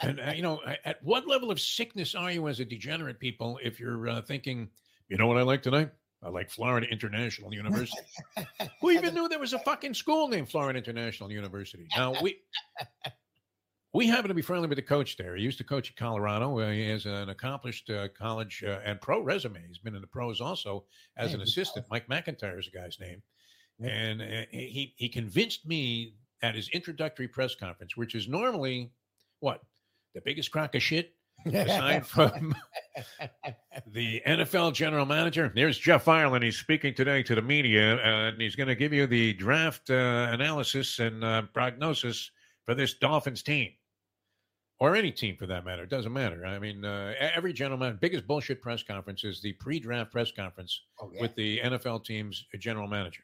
and 0.00 0.20
uh, 0.20 0.32
you 0.34 0.40
know, 0.40 0.60
at 0.84 1.02
what 1.02 1.26
level 1.26 1.50
of 1.50 1.60
sickness 1.60 2.14
are 2.14 2.30
you 2.30 2.48
as 2.48 2.60
a 2.60 2.64
degenerate 2.64 3.18
people 3.18 3.58
if 3.62 3.78
you're 3.78 4.08
uh, 4.08 4.22
thinking, 4.22 4.70
you 5.08 5.18
know 5.18 5.26
what 5.26 5.36
I 5.36 5.42
like 5.42 5.62
tonight? 5.62 5.90
I 6.22 6.30
like 6.30 6.50
Florida 6.50 6.86
International 6.88 7.52
University. 7.52 8.02
Who 8.80 8.90
even 8.90 9.14
knew 9.14 9.28
there 9.28 9.38
was 9.38 9.52
a 9.52 9.58
fucking 9.60 9.94
school 9.94 10.28
named 10.28 10.50
Florida 10.50 10.78
International 10.78 11.30
University? 11.30 11.86
Now 11.94 12.14
we 12.22 12.38
we 13.96 14.06
happen 14.06 14.28
to 14.28 14.34
be 14.34 14.42
friendly 14.42 14.68
with 14.68 14.76
the 14.76 14.82
coach 14.82 15.16
there. 15.16 15.36
He 15.36 15.42
used 15.42 15.56
to 15.58 15.64
coach 15.64 15.90
at 15.90 15.96
Colorado. 15.96 16.58
Uh, 16.58 16.70
he 16.70 16.86
has 16.88 17.06
an 17.06 17.30
accomplished 17.30 17.88
uh, 17.88 18.08
college 18.08 18.62
uh, 18.66 18.80
and 18.84 19.00
pro 19.00 19.20
resume. 19.20 19.64
He's 19.66 19.78
been 19.78 19.94
in 19.94 20.02
the 20.02 20.06
pros 20.06 20.40
also 20.40 20.84
as 21.16 21.32
an 21.32 21.40
assistant. 21.40 21.86
Mike 21.90 22.06
MacIntyre 22.08 22.58
is 22.58 22.68
the 22.70 22.78
guy's 22.78 23.00
name, 23.00 23.22
and 23.80 24.20
uh, 24.20 24.46
he 24.50 24.92
he 24.96 25.08
convinced 25.08 25.66
me 25.66 26.14
at 26.42 26.54
his 26.54 26.68
introductory 26.74 27.26
press 27.26 27.54
conference, 27.54 27.96
which 27.96 28.14
is 28.14 28.28
normally 28.28 28.90
what 29.40 29.62
the 30.14 30.20
biggest 30.20 30.50
crock 30.50 30.74
of 30.74 30.82
shit 30.82 31.14
aside 31.46 32.06
from 32.06 32.54
the 33.86 34.20
NFL 34.26 34.74
general 34.74 35.06
manager. 35.06 35.50
There's 35.54 35.78
Jeff 35.78 36.06
Ireland. 36.06 36.44
He's 36.44 36.58
speaking 36.58 36.94
today 36.94 37.22
to 37.22 37.34
the 37.34 37.42
media, 37.42 37.96
and 37.96 38.40
he's 38.40 38.56
going 38.56 38.68
to 38.68 38.74
give 38.74 38.92
you 38.92 39.06
the 39.06 39.32
draft 39.32 39.88
uh, 39.88 40.28
analysis 40.30 40.98
and 40.98 41.24
uh, 41.24 41.42
prognosis 41.54 42.30
for 42.66 42.74
this 42.74 42.94
Dolphins 42.94 43.42
team, 43.42 43.70
or 44.78 44.94
any 44.94 45.10
team 45.10 45.36
for 45.36 45.46
that 45.46 45.64
matter. 45.64 45.84
It 45.84 45.90
doesn't 45.90 46.12
matter. 46.12 46.44
I 46.44 46.58
mean, 46.58 46.84
uh, 46.84 47.14
every 47.34 47.52
general 47.52 47.78
man, 47.78 47.98
biggest 48.00 48.26
bullshit 48.26 48.60
press 48.60 48.82
conference 48.82 49.24
is 49.24 49.40
the 49.40 49.52
pre-draft 49.54 50.12
press 50.12 50.30
conference 50.30 50.82
Oh, 51.00 51.10
yeah. 51.14 51.22
with 51.22 51.34
the 51.34 51.60
NFL 51.60 52.04
team's 52.04 52.44
general 52.58 52.86
manager 52.86 53.22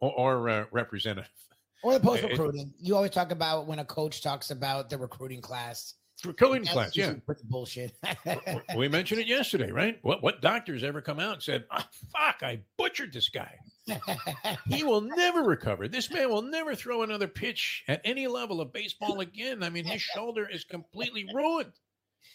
or, 0.00 0.12
or 0.12 0.48
uh, 0.48 0.64
representative. 0.70 1.30
or 1.82 1.94
the 1.94 2.00
post 2.00 2.22
recruiting. 2.22 2.72
You 2.78 2.96
always 2.96 3.10
talk 3.10 3.32
about 3.32 3.66
when 3.66 3.80
a 3.80 3.84
coach 3.84 4.22
talks 4.22 4.50
about 4.50 4.90
the 4.90 4.98
recruiting 4.98 5.40
class. 5.40 5.94
Recruiting 6.24 6.66
class, 6.66 6.96
yeah. 6.96 7.14
bullshit. 7.44 7.96
We 8.76 8.88
mentioned 8.88 9.20
it 9.20 9.28
yesterday, 9.28 9.70
right? 9.70 9.98
What 10.02 10.20
what 10.20 10.42
doctors 10.42 10.82
ever 10.82 11.00
come 11.00 11.20
out 11.20 11.34
and 11.34 11.42
said, 11.42 11.64
oh, 11.70 11.84
"Fuck, 12.12 12.42
I 12.42 12.58
butchered 12.76 13.12
this 13.12 13.28
guy. 13.28 13.54
He 14.68 14.84
will 14.84 15.00
never 15.00 15.42
recover. 15.42 15.88
This 15.88 16.10
man 16.10 16.28
will 16.28 16.42
never 16.42 16.74
throw 16.74 17.02
another 17.02 17.28
pitch 17.28 17.84
at 17.88 18.00
any 18.04 18.26
level 18.26 18.60
of 18.60 18.72
baseball 18.72 19.20
again. 19.20 19.62
I 19.62 19.70
mean, 19.70 19.84
his 19.84 20.02
shoulder 20.02 20.48
is 20.48 20.64
completely 20.64 21.26
ruined. 21.34 21.72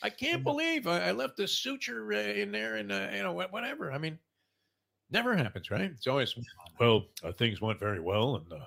I 0.01 0.09
can't 0.09 0.43
believe 0.43 0.87
I, 0.87 1.09
I 1.09 1.11
left 1.11 1.37
the 1.37 1.47
suture 1.47 2.11
uh, 2.13 2.17
in 2.17 2.51
there, 2.51 2.75
and 2.75 2.91
uh, 2.91 3.07
you 3.13 3.23
know 3.23 3.33
wha- 3.33 3.47
whatever. 3.51 3.91
I 3.91 3.97
mean, 3.97 4.19
never 5.11 5.35
happens, 5.35 5.71
right? 5.71 5.81
It's 5.81 6.07
always 6.07 6.35
well, 6.79 7.05
uh, 7.23 7.31
things 7.31 7.61
went 7.61 7.79
very 7.79 7.99
well, 7.99 8.35
and 8.35 8.51
uh, 8.51 8.65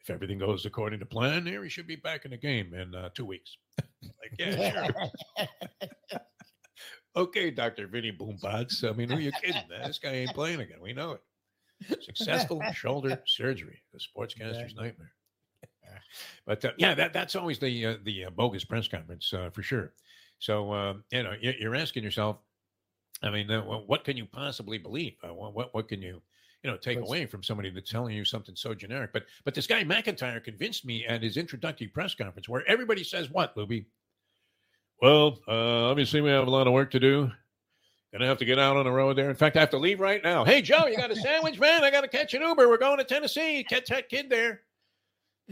if 0.00 0.10
everything 0.10 0.38
goes 0.38 0.66
according 0.66 1.00
to 1.00 1.06
plan, 1.06 1.46
here 1.46 1.62
he 1.64 1.70
should 1.70 1.86
be 1.86 1.96
back 1.96 2.24
in 2.24 2.30
the 2.30 2.36
game 2.36 2.74
in 2.74 2.94
uh, 2.94 3.08
two 3.14 3.24
weeks. 3.24 3.56
like, 4.02 4.32
yeah, 4.38 4.90
sure. 4.90 5.48
Okay, 7.16 7.50
Dr. 7.50 7.88
Vinny 7.88 8.12
Boombots. 8.12 8.88
I 8.88 8.92
mean, 8.92 9.08
who 9.08 9.16
are 9.16 9.20
you 9.20 9.32
kidding? 9.32 9.62
This 9.84 9.98
guy 9.98 10.12
ain't 10.12 10.32
playing 10.32 10.60
again. 10.60 10.80
We 10.80 10.92
know 10.92 11.12
it. 11.12 11.22
Successful 12.02 12.62
shoulder 12.74 13.20
surgery, 13.26 13.82
the 13.92 13.98
sportscaster's 13.98 14.56
Exactly. 14.72 14.84
nightmare. 14.84 15.12
But 16.46 16.64
uh, 16.64 16.70
yeah, 16.78 16.94
that, 16.94 17.12
that's 17.12 17.34
always 17.34 17.58
the 17.58 17.86
uh, 17.86 17.94
the 18.04 18.26
uh, 18.26 18.30
bogus 18.30 18.64
press 18.64 18.86
conference 18.88 19.32
uh, 19.32 19.50
for 19.50 19.62
sure. 19.62 19.92
So 20.38 20.72
uh, 20.72 20.94
you 21.10 21.22
know, 21.22 21.34
you- 21.40 21.54
you're 21.58 21.74
asking 21.74 22.04
yourself, 22.04 22.38
I 23.22 23.30
mean, 23.30 23.50
uh, 23.50 23.60
what 23.62 24.04
can 24.04 24.16
you 24.16 24.24
possibly 24.26 24.78
believe? 24.78 25.14
Uh, 25.22 25.34
what 25.34 25.74
what 25.74 25.88
can 25.88 26.00
you 26.00 26.22
you 26.62 26.70
know 26.70 26.76
take 26.76 26.98
What's- 26.98 27.08
away 27.10 27.26
from 27.26 27.42
somebody 27.42 27.70
that's 27.70 27.90
telling 27.90 28.14
you 28.14 28.24
something 28.24 28.54
so 28.54 28.72
generic? 28.74 29.12
But 29.12 29.24
but 29.44 29.54
this 29.54 29.66
guy 29.66 29.82
MacIntyre 29.84 30.40
convinced 30.40 30.84
me 30.84 31.04
at 31.06 31.22
his 31.22 31.36
introductory 31.36 31.88
press 31.88 32.14
conference 32.14 32.48
where 32.48 32.64
everybody 32.68 33.02
says 33.02 33.30
what, 33.30 33.56
Luby? 33.56 33.86
Well, 35.02 35.38
uh, 35.48 35.90
obviously 35.90 36.20
we 36.20 36.30
have 36.30 36.46
a 36.46 36.50
lot 36.50 36.66
of 36.66 36.72
work 36.72 36.90
to 36.92 37.00
do. 37.00 37.32
Gonna 38.12 38.26
have 38.26 38.38
to 38.38 38.44
get 38.44 38.58
out 38.58 38.76
on 38.76 38.84
the 38.84 38.90
road 38.90 39.16
there. 39.16 39.30
In 39.30 39.36
fact, 39.36 39.56
I 39.56 39.60
have 39.60 39.70
to 39.70 39.78
leave 39.78 40.00
right 40.00 40.22
now. 40.22 40.44
Hey 40.44 40.62
Joe, 40.62 40.86
you 40.86 40.96
got 40.96 41.10
a 41.12 41.16
sandwich, 41.16 41.58
man? 41.60 41.84
I 41.84 41.90
got 41.90 42.00
to 42.00 42.08
catch 42.08 42.34
an 42.34 42.42
Uber. 42.42 42.68
We're 42.68 42.76
going 42.78 42.98
to 42.98 43.04
Tennessee. 43.04 43.64
Catch 43.68 43.86
that 43.88 44.08
kid 44.08 44.28
there. 44.28 44.62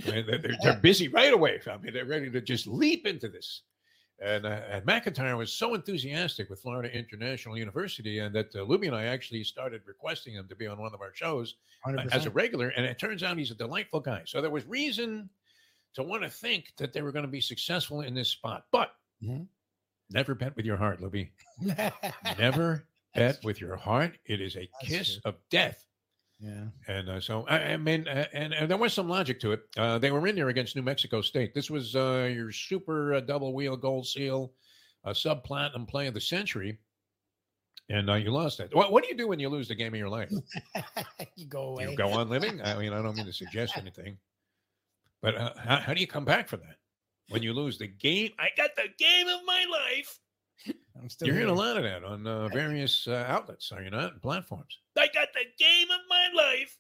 And 0.07 0.27
they're, 0.29 0.38
they're- 0.38 0.57
they're 0.62 0.77
busy 0.77 1.09
right 1.09 1.33
away. 1.33 1.61
I 1.71 1.77
mean, 1.79 1.93
they're 1.93 2.05
ready 2.05 2.31
to 2.31 2.41
just 2.41 2.67
leap 2.67 3.07
into 3.07 3.29
this. 3.29 3.62
And, 4.21 4.45
uh, 4.47 4.61
and 4.71 4.85
MacIntyre 4.85 5.37
was 5.37 5.53
so 5.53 5.75
enthusiastic 5.75 6.50
with 6.50 6.61
Florida 6.61 6.93
International 6.93 7.57
University, 7.57 8.19
and 8.19 8.35
that 8.35 8.47
uh, 8.57 8.59
Luby 8.61 8.88
and 8.88 8.97
I 8.97 9.05
actually 9.05 9.45
started 9.45 9.83
requesting 9.87 10.35
him 10.35 10.49
to 10.49 10.57
be 10.57 10.67
on 10.67 10.81
one 10.81 10.93
of 10.93 11.00
our 11.00 11.15
shows 11.15 11.55
uh, 11.87 12.03
as 12.12 12.27
a 12.27 12.31
regular. 12.31 12.71
And 12.71 12.85
it 12.85 12.99
turns 12.99 13.23
out 13.23 13.38
he's 13.38 13.53
a 13.53 13.55
delightful 13.55 14.00
guy. 14.00 14.23
So 14.27 14.41
there 14.41 14.50
was 14.50 14.67
reason 14.67 15.31
to 15.95 16.03
want 16.03 16.25
to 16.25 16.29
think 16.29 16.73
that 16.79 16.93
they 16.93 17.03
were 17.03 17.12
going 17.12 17.25
to 17.27 17.31
be 17.31 17.41
successful 17.41 18.00
in 18.00 18.12
this 18.15 18.29
spot. 18.31 18.65
But 18.73 18.91
Mhm. 19.25 19.47
Never 20.11 20.35
bet 20.35 20.57
with 20.57 20.65
your 20.67 20.77
heart, 20.77 21.00
Luby. 21.00 21.31
Never 22.38 22.85
bet 23.15 23.38
with 23.45 23.61
your 23.61 23.77
heart. 23.77 24.19
It 24.27 24.41
is 24.41 24.57
a 24.57 24.69
That's 24.81 24.88
kiss 24.93 25.12
true. 25.15 25.31
of 25.31 25.35
death. 25.50 25.85
yeah. 26.41 26.65
And 26.87 27.09
uh, 27.09 27.21
so, 27.21 27.45
I, 27.49 27.59
I 27.59 27.77
mean, 27.77 28.07
uh, 28.09 28.27
and, 28.33 28.53
and 28.53 28.71
there 28.71 28.77
was 28.77 28.93
some 28.93 29.09
logic 29.09 29.41
to 29.41 29.53
it. 29.53 29.61
Uh, 29.77 29.99
they 29.99 30.11
were 30.11 30.27
in 30.27 30.37
there 30.37 30.49
against 30.49 30.77
New 30.77 30.83
Mexico 30.83 31.21
State. 31.21 31.55
This 31.55 31.71
was 31.71 31.97
uh, 31.97 32.31
your 32.33 32.53
super 32.53 33.15
uh, 33.15 33.21
double 33.21 33.53
wheel 33.55 33.77
gold 33.77 34.07
seal, 34.07 34.53
uh, 35.05 35.12
sub 35.15 35.45
platinum 35.45 35.87
play 35.87 36.07
of 36.07 36.15
the 36.15 36.21
century. 36.21 36.79
And 37.91 38.11
uh, 38.11 38.15
you 38.15 38.31
lost 38.31 38.59
that. 38.59 38.75
What, 38.75 38.93
what 38.93 39.03
do 39.03 39.09
you 39.09 39.17
do 39.17 39.27
when 39.29 39.41
you 39.41 39.49
lose 39.49 39.69
the 39.69 39.75
game 39.75 39.95
of 39.95 39.99
your 39.99 40.11
life? 40.11 40.31
you 41.37 41.47
go 41.47 41.69
away. 41.71 41.91
You 41.91 41.97
go 41.97 42.11
on 42.11 42.29
living? 42.29 42.61
I 42.62 42.77
mean, 42.77 42.93
I 42.93 43.00
don't 43.00 43.17
mean 43.17 43.25
to 43.25 43.33
suggest 43.33 43.79
anything, 43.79 44.19
but 45.23 45.35
uh, 45.35 45.53
how, 45.57 45.77
how 45.79 45.95
do 45.95 46.00
you 46.00 46.07
come 46.07 46.27
back 46.27 46.49
from 46.49 46.61
that? 46.61 46.77
When 47.28 47.42
you 47.42 47.52
lose 47.52 47.78
the 47.78 47.87
game, 47.87 48.32
I 48.38 48.49
got 48.56 48.70
the 48.76 48.88
game 48.99 49.28
of 49.28 49.40
my 49.47 49.64
life. 49.70 50.18
I'm 51.00 51.08
still 51.08 51.28
You're 51.28 51.37
hearing 51.37 51.50
a 51.50 51.54
lot 51.54 51.76
of 51.76 51.82
that 51.85 52.04
on 52.04 52.26
uh, 52.26 52.49
various 52.49 53.06
uh, 53.06 53.25
outlets, 53.28 53.70
are 53.70 53.82
you 53.82 53.90
not? 53.90 54.12
And 54.12 54.23
platforms. 54.23 54.78
I 54.97 55.08
got 55.14 55.28
the 55.32 55.44
game 55.58 55.88
of 55.90 56.00
my 56.08 56.28
life. 56.35 56.76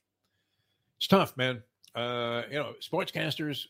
It's 0.96 1.06
tough, 1.06 1.36
man. 1.36 1.62
Uh, 1.94 2.42
you 2.50 2.58
know, 2.58 2.74
sportscasters, 2.82 3.66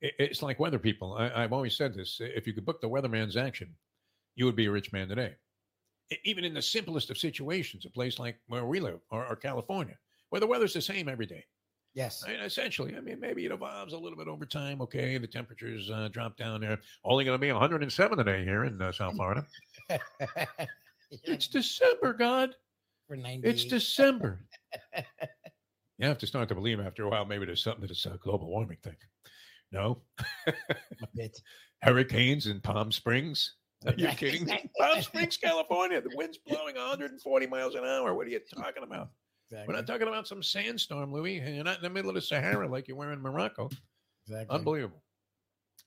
it, 0.00 0.14
it's 0.18 0.42
like 0.42 0.60
weather 0.60 0.78
people. 0.78 1.14
I, 1.14 1.42
I've 1.42 1.52
always 1.52 1.76
said 1.76 1.94
this. 1.94 2.18
If 2.20 2.46
you 2.46 2.52
could 2.52 2.64
book 2.64 2.80
the 2.80 2.88
weatherman's 2.88 3.36
action, 3.36 3.74
you 4.36 4.44
would 4.44 4.56
be 4.56 4.66
a 4.66 4.70
rich 4.70 4.92
man 4.92 5.08
today. 5.08 5.34
Even 6.24 6.44
in 6.44 6.54
the 6.54 6.62
simplest 6.62 7.10
of 7.10 7.18
situations, 7.18 7.84
a 7.84 7.90
place 7.90 8.18
like 8.18 8.38
where 8.48 8.66
we 8.66 8.80
live 8.80 9.00
or, 9.10 9.26
or 9.26 9.36
California, 9.36 9.96
where 10.28 10.40
the 10.40 10.46
weather's 10.46 10.74
the 10.74 10.80
same 10.80 11.08
every 11.08 11.26
day. 11.26 11.44
Yes. 11.94 12.22
I 12.24 12.32
mean, 12.32 12.40
essentially, 12.40 12.96
I 12.96 13.00
mean, 13.00 13.18
maybe 13.18 13.44
it 13.44 13.52
evolves 13.52 13.92
a 13.92 13.98
little 13.98 14.16
bit 14.16 14.28
over 14.28 14.46
time. 14.46 14.80
Okay, 14.80 15.18
the 15.18 15.26
temperatures 15.26 15.90
uh, 15.90 16.08
drop 16.12 16.36
down 16.36 16.60
there. 16.60 16.78
Only 17.04 17.24
going 17.24 17.34
to 17.34 17.40
be 17.40 17.50
107 17.50 18.18
today 18.18 18.44
here 18.44 18.64
in 18.64 18.80
uh, 18.80 18.92
South 18.92 19.14
Florida. 19.16 19.44
It's 21.24 21.48
December, 21.48 22.12
God. 22.12 22.54
for 23.08 23.16
90. 23.16 23.48
It's 23.48 23.64
December. 23.64 24.44
you 25.98 26.06
have 26.06 26.18
to 26.18 26.26
start 26.26 26.48
to 26.48 26.54
believe 26.54 26.80
after 26.80 27.04
a 27.04 27.08
while. 27.08 27.24
Maybe 27.24 27.46
there's 27.46 27.62
something 27.62 27.82
to 27.82 27.88
this 27.88 28.06
uh, 28.06 28.16
global 28.22 28.48
warming 28.48 28.78
thing. 28.82 28.96
No 29.72 30.02
a 30.46 30.52
bit. 31.14 31.40
hurricanes 31.82 32.46
in 32.46 32.60
Palm 32.60 32.92
Springs. 32.92 33.54
Are 33.86 33.94
you 33.94 34.08
kidding 34.08 34.44
me? 34.44 34.70
Palm 34.78 35.00
Springs, 35.00 35.36
California. 35.36 36.00
The 36.00 36.14
wind's 36.14 36.38
blowing 36.38 36.74
140 36.74 37.46
miles 37.46 37.74
an 37.74 37.84
hour. 37.84 38.14
What 38.14 38.26
are 38.26 38.30
you 38.30 38.40
talking 38.54 38.82
about? 38.82 39.10
We're 39.50 39.74
not 39.74 39.86
talking 39.86 40.08
about 40.08 40.28
some 40.28 40.42
sandstorm, 40.42 41.12
Louis. 41.12 41.38
You're 41.38 41.64
not 41.64 41.78
in 41.78 41.82
the 41.82 41.90
middle 41.90 42.10
of 42.10 42.14
the 42.14 42.20
Sahara 42.20 42.68
like 42.68 42.88
you 42.88 42.96
were 42.96 43.12
in 43.12 43.20
Morocco. 43.20 43.68
exactly. 44.26 44.56
Unbelievable. 44.56 45.02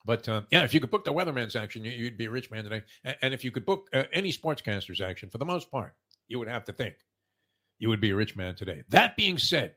But 0.05 0.27
uh, 0.27 0.41
yeah, 0.51 0.63
if 0.63 0.73
you 0.73 0.79
could 0.79 0.91
book 0.91 1.05
the 1.05 1.13
weatherman's 1.13 1.55
action, 1.55 1.83
you, 1.85 1.91
you'd 1.91 2.17
be 2.17 2.25
a 2.25 2.29
rich 2.29 2.51
man 2.51 2.63
today. 2.63 2.81
And 3.21 3.33
if 3.33 3.43
you 3.43 3.51
could 3.51 3.65
book 3.65 3.87
uh, 3.93 4.03
any 4.11 4.33
sportscaster's 4.33 5.01
action, 5.01 5.29
for 5.29 5.37
the 5.37 5.45
most 5.45 5.71
part, 5.71 5.93
you 6.27 6.39
would 6.39 6.47
have 6.47 6.65
to 6.65 6.73
think 6.73 6.95
you 7.79 7.89
would 7.89 8.01
be 8.01 8.09
a 8.09 8.15
rich 8.15 8.35
man 8.35 8.55
today. 8.55 8.83
That 8.89 9.15
being 9.15 9.37
said, 9.37 9.75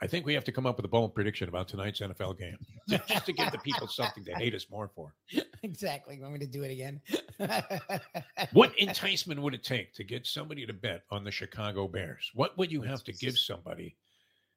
I 0.00 0.06
think 0.06 0.26
we 0.26 0.34
have 0.34 0.44
to 0.44 0.52
come 0.52 0.66
up 0.66 0.76
with 0.76 0.84
a 0.84 0.88
bold 0.88 1.14
prediction 1.14 1.48
about 1.48 1.68
tonight's 1.68 2.00
NFL 2.00 2.38
game, 2.38 2.56
just 3.08 3.26
to 3.26 3.32
give 3.32 3.50
the 3.50 3.58
people 3.58 3.88
something 3.88 4.24
to 4.24 4.34
hate 4.34 4.54
us 4.54 4.66
more 4.70 4.90
for. 4.94 5.14
exactly. 5.62 6.16
You 6.16 6.22
want 6.22 6.34
me 6.34 6.40
to 6.40 6.46
do 6.46 6.62
it 6.62 6.70
again? 6.70 7.00
What 8.52 8.76
enticement 8.78 9.40
would 9.40 9.54
it 9.54 9.64
take 9.64 9.94
to 9.94 10.04
get 10.04 10.26
somebody 10.26 10.66
to 10.66 10.72
bet 10.72 11.02
on 11.10 11.24
the 11.24 11.30
Chicago 11.30 11.86
Bears? 11.88 12.30
What 12.34 12.56
would 12.58 12.72
you 12.72 12.82
have 12.82 13.04
to 13.04 13.12
give 13.12 13.38
somebody 13.38 13.96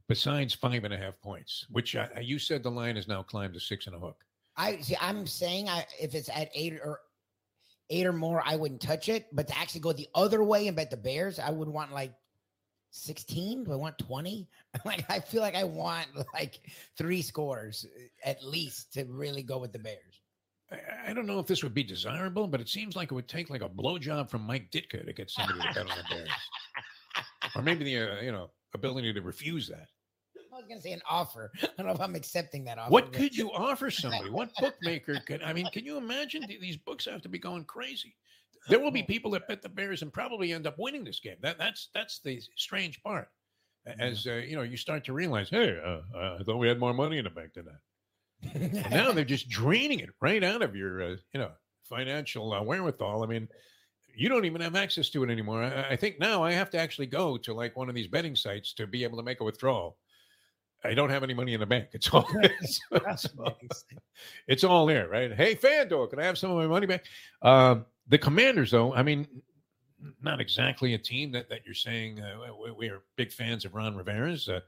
besides 0.07 0.53
five 0.53 0.83
and 0.83 0.93
a 0.93 0.97
half 0.97 1.19
points? 1.21 1.65
Which 1.69 1.95
uh, 1.95 2.07
you 2.21 2.39
said 2.39 2.63
the 2.63 2.71
line 2.71 2.95
has 2.95 3.07
now 3.07 3.23
climbed 3.23 3.53
to 3.55 3.59
six 3.59 3.87
and 3.87 3.95
a 3.95 3.99
hook. 3.99 4.17
I 4.57 4.79
see. 4.81 4.95
I'm 4.99 5.25
saying 5.27 5.69
I 5.69 5.85
if 5.99 6.15
it's 6.15 6.29
at 6.29 6.49
eight 6.53 6.73
or 6.73 7.01
eight 7.89 8.05
or 8.05 8.13
more, 8.13 8.41
I 8.45 8.55
wouldn't 8.55 8.81
touch 8.81 9.09
it. 9.09 9.27
But 9.31 9.47
to 9.47 9.57
actually 9.57 9.81
go 9.81 9.93
the 9.93 10.09
other 10.15 10.43
way 10.43 10.67
and 10.67 10.75
bet 10.75 10.89
the 10.89 10.97
Bears, 10.97 11.39
I 11.39 11.51
would 11.51 11.67
want 11.67 11.91
like 11.91 12.13
16. 12.91 13.65
Do 13.65 13.73
I 13.73 13.75
want 13.75 13.97
20? 13.97 14.47
Like 14.85 15.03
I 15.09 15.19
feel 15.19 15.41
like 15.41 15.55
I 15.55 15.65
want 15.65 16.07
like 16.33 16.61
three 16.97 17.21
scores 17.21 17.85
uh, 17.85 18.29
at 18.29 18.41
least 18.41 18.93
to 18.93 19.03
really 19.03 19.43
go 19.43 19.57
with 19.57 19.73
the 19.73 19.79
Bears. 19.79 20.20
I- 20.71 21.09
I 21.09 21.13
don't 21.13 21.25
know 21.25 21.39
if 21.39 21.47
this 21.47 21.63
would 21.63 21.73
be 21.73 21.83
desirable, 21.83 22.47
but 22.47 22.61
it 22.61 22.69
seems 22.69 22.95
like 22.95 23.11
it 23.11 23.15
would 23.15 23.27
take 23.27 23.49
like 23.49 23.61
a 23.61 23.69
blowjob 23.69 24.29
from 24.29 24.41
Mike 24.43 24.71
Ditka 24.71 25.05
to 25.05 25.13
get 25.13 25.29
somebody 25.29 25.59
to 25.59 25.67
bet 25.73 25.89
on 25.89 25.97
the 25.97 26.03
Bears, 26.15 26.29
or 27.55 27.61
maybe 27.61 27.83
the 27.83 27.97
uh, 27.97 28.21
you 28.21 28.31
know 28.31 28.51
ability 28.73 29.11
to 29.13 29.21
refuse 29.21 29.67
that. 29.67 29.87
I 30.53 30.57
was 30.57 30.65
gonna 30.67 30.81
say 30.81 30.91
an 30.93 31.01
offer. 31.09 31.51
I 31.63 31.67
don't 31.77 31.87
know 31.87 31.93
if 31.93 32.01
I'm 32.01 32.15
accepting 32.15 32.63
that 32.65 32.77
offer. 32.77 32.91
What 32.91 33.11
could 33.13 33.35
you 33.35 33.51
offer 33.53 33.89
somebody? 33.91 34.29
What 34.29 34.51
bookmaker 34.59 35.19
could? 35.25 35.41
I 35.43 35.53
mean, 35.53 35.67
can 35.73 35.85
you 35.85 35.97
imagine 35.97 36.47
th- 36.47 36.61
these 36.61 36.77
books 36.77 37.05
have 37.05 37.21
to 37.23 37.29
be 37.29 37.39
going 37.39 37.65
crazy? 37.65 38.15
There 38.69 38.79
will 38.79 38.91
be 38.91 39.01
people 39.01 39.31
that 39.31 39.47
bet 39.47 39.61
the 39.63 39.69
Bears 39.69 40.03
and 40.03 40.13
probably 40.13 40.53
end 40.53 40.67
up 40.67 40.75
winning 40.77 41.03
this 41.03 41.19
game. 41.19 41.37
That 41.41 41.57
that's 41.57 41.89
that's 41.93 42.19
the 42.19 42.39
strange 42.57 43.01
part. 43.01 43.29
As 43.99 44.27
uh, 44.27 44.33
you 44.35 44.55
know, 44.55 44.61
you 44.61 44.77
start 44.77 45.03
to 45.05 45.13
realize, 45.13 45.49
hey, 45.49 45.79
uh, 45.83 46.01
uh, 46.15 46.37
I 46.39 46.43
thought 46.43 46.57
we 46.57 46.67
had 46.67 46.79
more 46.79 46.93
money 46.93 47.17
in 47.17 47.23
the 47.23 47.31
bank 47.31 47.53
than 47.55 47.65
that. 47.65 47.79
Now 48.89 49.11
they're 49.11 49.25
just 49.25 49.49
draining 49.49 49.99
it 49.99 50.09
right 50.19 50.43
out 50.43 50.61
of 50.61 50.75
your, 50.75 51.01
uh, 51.01 51.15
you 51.33 51.39
know, 51.39 51.51
financial 51.83 52.53
uh, 52.53 52.63
wherewithal. 52.63 53.23
I 53.23 53.27
mean, 53.27 53.47
you 54.15 54.29
don't 54.29 54.45
even 54.45 54.61
have 54.61 54.75
access 54.75 55.09
to 55.11 55.23
it 55.23 55.29
anymore. 55.29 55.63
I, 55.63 55.91
I 55.91 55.95
think 55.95 56.19
now 56.19 56.43
I 56.43 56.51
have 56.53 56.69
to 56.71 56.79
actually 56.79 57.07
go 57.07 57.37
to 57.37 57.53
like 57.53 57.75
one 57.75 57.89
of 57.89 57.95
these 57.95 58.07
betting 58.07 58.35
sites 58.35 58.73
to 58.73 58.87
be 58.87 59.03
able 59.03 59.17
to 59.17 59.23
make 59.23 59.41
a 59.41 59.43
withdrawal. 59.43 59.97
I 60.83 60.95
don't 60.95 61.11
have 61.11 61.23
any 61.23 61.33
money 61.33 61.53
in 61.53 61.59
the 61.59 61.65
bank. 61.65 61.89
It's 61.93 62.09
all, 62.09 62.25
it's, 62.35 62.79
it's 62.91 63.27
all, 63.37 63.57
it's 64.47 64.63
all 64.63 64.85
there, 64.85 65.07
right? 65.07 65.33
Hey, 65.33 65.55
FanDuel, 65.55 66.09
can 66.09 66.19
I 66.19 66.25
have 66.25 66.37
some 66.37 66.51
of 66.51 66.57
my 66.57 66.67
money 66.67 66.87
back? 66.87 67.05
Um, 67.41 67.85
the 68.07 68.17
Commanders, 68.17 68.71
though, 68.71 68.93
I 68.93 69.03
mean, 69.03 69.27
not 70.21 70.41
exactly 70.41 70.95
a 70.95 70.97
team 70.97 71.31
that, 71.33 71.49
that 71.49 71.61
you're 71.65 71.75
saying 71.75 72.19
uh, 72.19 72.53
we, 72.63 72.71
we 72.71 72.89
are 72.89 73.01
big 73.15 73.31
fans 73.31 73.65
of 73.65 73.75
Ron 73.75 73.95
Rivera's. 73.95 74.49
Uh, 74.49 74.61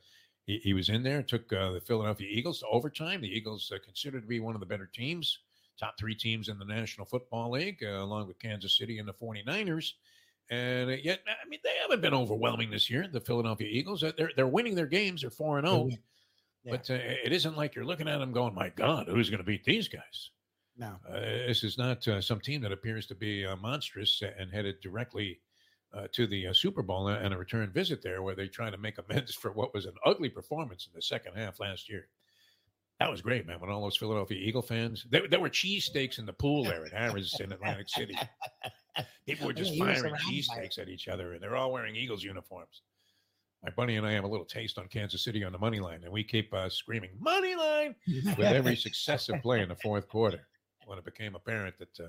he, 0.45 0.59
he 0.59 0.73
was 0.73 0.89
in 0.89 1.03
there, 1.03 1.23
took 1.23 1.51
uh, 1.53 1.71
the 1.71 1.81
Philadelphia 1.81 2.27
Eagles 2.29 2.59
to 2.59 2.67
overtime. 2.67 3.21
The 3.21 3.27
Eagles 3.35 3.71
uh, 3.73 3.79
considered 3.83 4.21
to 4.21 4.27
be 4.27 4.39
one 4.39 4.55
of 4.55 4.59
the 4.59 4.65
better 4.65 4.89
teams, 4.93 5.39
top 5.79 5.97
three 5.97 6.15
teams 6.15 6.49
in 6.49 6.59
the 6.59 6.65
National 6.65 7.05
Football 7.05 7.51
League, 7.51 7.83
uh, 7.83 8.03
along 8.03 8.27
with 8.27 8.39
Kansas 8.39 8.77
City 8.77 8.99
and 8.99 9.07
the 9.07 9.13
49ers. 9.13 9.93
And 10.49 10.89
uh, 10.89 10.93
yet, 11.01 11.21
I 11.27 11.47
mean, 11.47 11.59
they 11.63 11.75
haven't 11.81 12.01
been 12.01 12.13
overwhelming 12.13 12.69
this 12.69 12.89
year. 12.89 13.07
The 13.11 13.21
Philadelphia 13.21 13.67
Eagles, 13.69 14.03
Uh, 14.03 14.11
they're 14.17 14.31
they're 14.35 14.47
winning 14.47 14.75
their 14.75 14.85
games. 14.87 15.21
They're 15.21 15.29
four 15.29 15.57
and 15.57 15.67
zero, 15.67 15.89
but 16.65 16.89
uh, 16.89 16.95
it 16.95 17.31
isn't 17.31 17.55
like 17.57 17.75
you're 17.75 17.85
looking 17.85 18.07
at 18.09 18.17
them 18.19 18.33
going, 18.33 18.53
"My 18.53 18.69
God, 18.69 19.07
who's 19.07 19.29
going 19.29 19.39
to 19.39 19.45
beat 19.45 19.63
these 19.63 19.87
guys?" 19.87 20.31
No. 20.77 20.99
Uh, 21.07 21.19
this 21.47 21.63
is 21.63 21.77
not 21.77 22.05
uh, 22.07 22.19
some 22.19 22.41
team 22.41 22.59
that 22.61 22.71
appears 22.71 23.05
to 23.07 23.15
be 23.15 23.45
uh, 23.45 23.55
monstrous 23.57 24.21
and 24.37 24.51
headed 24.51 24.81
directly 24.81 25.39
uh, 25.93 26.07
to 26.11 26.25
the 26.27 26.47
uh, 26.47 26.53
Super 26.53 26.81
Bowl 26.81 27.07
and 27.07 27.33
a 27.33 27.37
return 27.37 27.71
visit 27.71 28.01
there, 28.01 28.21
where 28.23 28.35
they 28.35 28.47
try 28.47 28.69
to 28.69 28.77
make 28.77 28.97
amends 28.97 29.33
for 29.41 29.51
what 29.51 29.73
was 29.73 29.85
an 29.85 29.93
ugly 30.05 30.29
performance 30.29 30.87
in 30.87 30.95
the 30.95 31.01
second 31.01 31.35
half 31.35 31.59
last 31.59 31.89
year. 31.89 32.07
That 32.99 33.09
was 33.09 33.21
great, 33.21 33.45
man. 33.45 33.59
When 33.59 33.69
all 33.69 33.81
those 33.81 33.97
Philadelphia 33.97 34.37
Eagle 34.37 34.61
fans, 34.61 35.05
there, 35.09 35.27
there 35.27 35.39
were 35.39 35.49
cheesesteaks 35.49 36.19
in 36.19 36.25
the 36.25 36.33
pool 36.33 36.63
there 36.63 36.85
at 36.85 36.93
Harris 36.93 37.39
in 37.39 37.51
Atlantic 37.51 37.89
City. 37.89 38.15
People 39.25 39.47
were 39.47 39.53
just 39.53 39.77
firing 39.77 40.13
cheesesteaks 40.15 40.77
at 40.77 40.89
each 40.89 41.07
other, 41.07 41.33
and 41.33 41.41
they're 41.41 41.55
all 41.55 41.71
wearing 41.71 41.95
Eagles 41.95 42.23
uniforms. 42.23 42.81
My 43.63 43.71
buddy 43.71 43.95
and 43.95 44.05
I 44.05 44.11
have 44.11 44.25
a 44.25 44.27
little 44.27 44.45
taste 44.45 44.77
on 44.77 44.87
Kansas 44.87 45.23
City 45.23 45.43
on 45.43 45.51
the 45.51 45.57
money 45.57 45.79
line, 45.79 46.01
and 46.03 46.11
we 46.11 46.23
keep 46.23 46.53
uh, 46.53 46.69
screaming 46.69 47.11
"money 47.19 47.55
line" 47.55 47.95
with 48.37 48.39
every 48.39 48.75
successive 48.75 49.41
play 49.41 49.61
in 49.61 49.69
the 49.69 49.75
fourth 49.75 50.07
quarter 50.07 50.47
when 50.85 50.97
it 50.97 51.05
became 51.05 51.33
apparent 51.33 51.75
that 51.79 51.99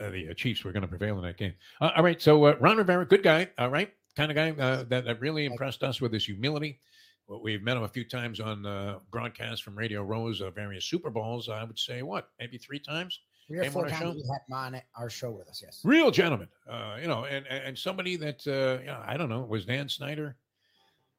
uh, 0.00 0.10
the 0.10 0.30
uh, 0.30 0.34
Chiefs 0.34 0.64
were 0.64 0.72
going 0.72 0.82
to 0.82 0.88
prevail 0.88 1.16
in 1.16 1.24
that 1.24 1.36
game. 1.36 1.54
Uh, 1.80 1.90
all 1.96 2.04
right, 2.04 2.20
so 2.20 2.44
uh, 2.44 2.56
Ron 2.60 2.76
Rivera, 2.76 3.04
good 3.06 3.22
guy, 3.22 3.48
all 3.58 3.70
right, 3.70 3.92
kind 4.16 4.30
of 4.30 4.34
guy 4.34 4.50
uh, 4.62 4.84
that, 4.84 5.04
that 5.04 5.20
really 5.20 5.44
impressed 5.44 5.82
us 5.82 6.00
with 6.00 6.12
his 6.12 6.24
humility. 6.24 6.80
Well, 7.26 7.42
we've 7.42 7.62
met 7.62 7.76
him 7.76 7.82
a 7.82 7.88
few 7.88 8.04
times 8.04 8.40
on 8.40 8.64
uh, 8.64 9.00
broadcasts 9.10 9.60
from 9.60 9.76
Radio 9.76 10.02
Rows, 10.02 10.42
various 10.54 10.86
Super 10.86 11.10
Bowls. 11.10 11.48
I 11.48 11.62
would 11.64 11.78
say 11.78 12.02
what, 12.02 12.30
maybe 12.40 12.56
three 12.56 12.78
times. 12.78 13.20
Three 13.48 13.60
or 13.60 13.70
four 13.70 13.88
times 13.88 14.00
show? 14.00 14.10
we 14.10 14.22
had 14.30 14.40
him 14.46 14.54
on 14.54 14.82
our 14.94 15.08
show 15.08 15.30
with 15.30 15.48
us. 15.48 15.62
Yes. 15.64 15.80
Real 15.82 16.10
gentleman, 16.10 16.48
uh, 16.70 16.98
you 17.00 17.08
know, 17.08 17.24
and 17.24 17.46
and 17.46 17.76
somebody 17.76 18.16
that 18.16 18.46
uh, 18.46 18.80
you 18.80 18.86
know, 18.88 19.02
I 19.06 19.16
don't 19.16 19.30
know, 19.30 19.40
was 19.40 19.64
Dan 19.64 19.88
Snyder. 19.88 20.36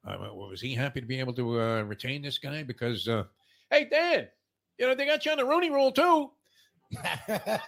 Uh, 0.06 0.16
was 0.32 0.60
he 0.60 0.72
happy 0.72 1.00
to 1.00 1.06
be 1.06 1.18
able 1.18 1.34
to 1.34 1.60
uh, 1.60 1.82
retain 1.82 2.22
this 2.22 2.38
guy? 2.38 2.62
Because 2.62 3.08
uh, 3.08 3.24
hey, 3.70 3.88
Dan, 3.90 4.28
you 4.78 4.86
know 4.86 4.94
they 4.94 5.06
got 5.06 5.26
you 5.26 5.32
on 5.32 5.38
the 5.38 5.44
Rooney 5.44 5.70
Rule 5.70 5.90
too. 5.90 6.30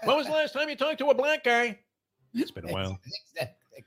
When 0.04 0.16
was 0.16 0.26
the 0.26 0.32
last 0.32 0.52
time 0.52 0.68
you 0.68 0.76
talked 0.76 0.98
to 0.98 1.10
a 1.10 1.14
black 1.14 1.44
guy? 1.44 1.78
It's 2.34 2.50
been 2.50 2.68
a 2.68 2.72
while. 2.72 2.98
Exactly. 3.34 3.84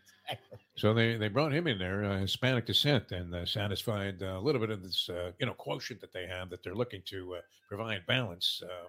So 0.75 0.93
they, 0.93 1.17
they 1.17 1.27
brought 1.27 1.53
him 1.53 1.67
in 1.67 1.77
there, 1.77 2.03
uh, 2.03 2.19
Hispanic 2.19 2.65
descent, 2.65 3.11
and 3.11 3.33
uh, 3.33 3.45
satisfied 3.45 4.21
uh, 4.21 4.37
a 4.37 4.41
little 4.41 4.59
bit 4.59 4.69
of 4.69 4.83
this, 4.83 5.07
uh, 5.09 5.31
you 5.39 5.45
know, 5.45 5.53
quotient 5.53 6.01
that 6.01 6.11
they 6.11 6.25
have 6.27 6.49
that 6.49 6.63
they're 6.63 6.75
looking 6.75 7.01
to 7.05 7.35
uh, 7.35 7.41
provide 7.69 8.05
balance. 8.07 8.61
Uh, 8.63 8.87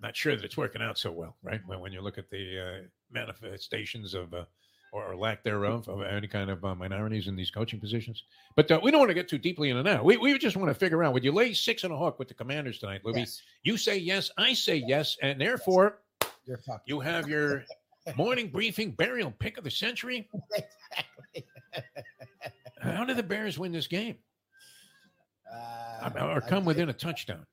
not 0.00 0.16
sure 0.16 0.36
that 0.36 0.44
it's 0.44 0.56
working 0.56 0.82
out 0.82 0.98
so 0.98 1.10
well, 1.10 1.36
right? 1.42 1.60
When, 1.66 1.80
when 1.80 1.92
you 1.92 2.00
look 2.00 2.18
at 2.18 2.28
the 2.30 2.60
uh, 2.60 2.86
manifestations 3.10 4.14
of, 4.14 4.34
uh, 4.34 4.44
or, 4.92 5.16
lack 5.16 5.42
thereof, 5.42 5.88
of 5.88 6.02
any 6.02 6.26
kind 6.26 6.50
of 6.50 6.64
uh, 6.64 6.74
minorities 6.74 7.26
in 7.26 7.36
these 7.36 7.50
coaching 7.50 7.80
positions. 7.80 8.22
But 8.56 8.70
uh, 8.70 8.80
we 8.82 8.90
don't 8.90 9.00
want 9.00 9.10
to 9.10 9.14
get 9.14 9.28
too 9.28 9.38
deeply 9.38 9.70
into 9.70 9.82
that. 9.82 10.04
We, 10.04 10.16
we 10.16 10.36
just 10.38 10.56
want 10.56 10.68
to 10.68 10.74
figure 10.74 11.02
out 11.02 11.12
would 11.12 11.24
you 11.24 11.32
lay 11.32 11.52
six 11.52 11.84
and 11.84 11.92
a 11.92 11.96
hook 11.96 12.18
with 12.18 12.28
the 12.28 12.34
commanders 12.34 12.78
tonight, 12.78 13.02
Luby? 13.04 13.18
Yes, 13.18 13.42
You 13.62 13.76
say 13.76 13.98
yes, 13.98 14.30
I 14.38 14.52
say 14.52 14.76
yes, 14.76 15.16
and 15.22 15.40
therefore 15.40 16.00
you 16.86 17.00
have 17.00 17.28
your 17.28 17.64
morning 18.16 18.48
briefing 18.48 18.92
burial 18.92 19.32
pick 19.38 19.58
of 19.58 19.64
the 19.64 19.70
century. 19.70 20.28
exactly. 20.56 21.46
How 22.80 23.04
did 23.04 23.16
the 23.16 23.22
Bears 23.22 23.58
win 23.58 23.72
this 23.72 23.86
game? 23.86 24.16
Uh, 25.52 26.10
or 26.20 26.40
come 26.40 26.64
within 26.64 26.88
a 26.88 26.92
touchdown? 26.92 27.46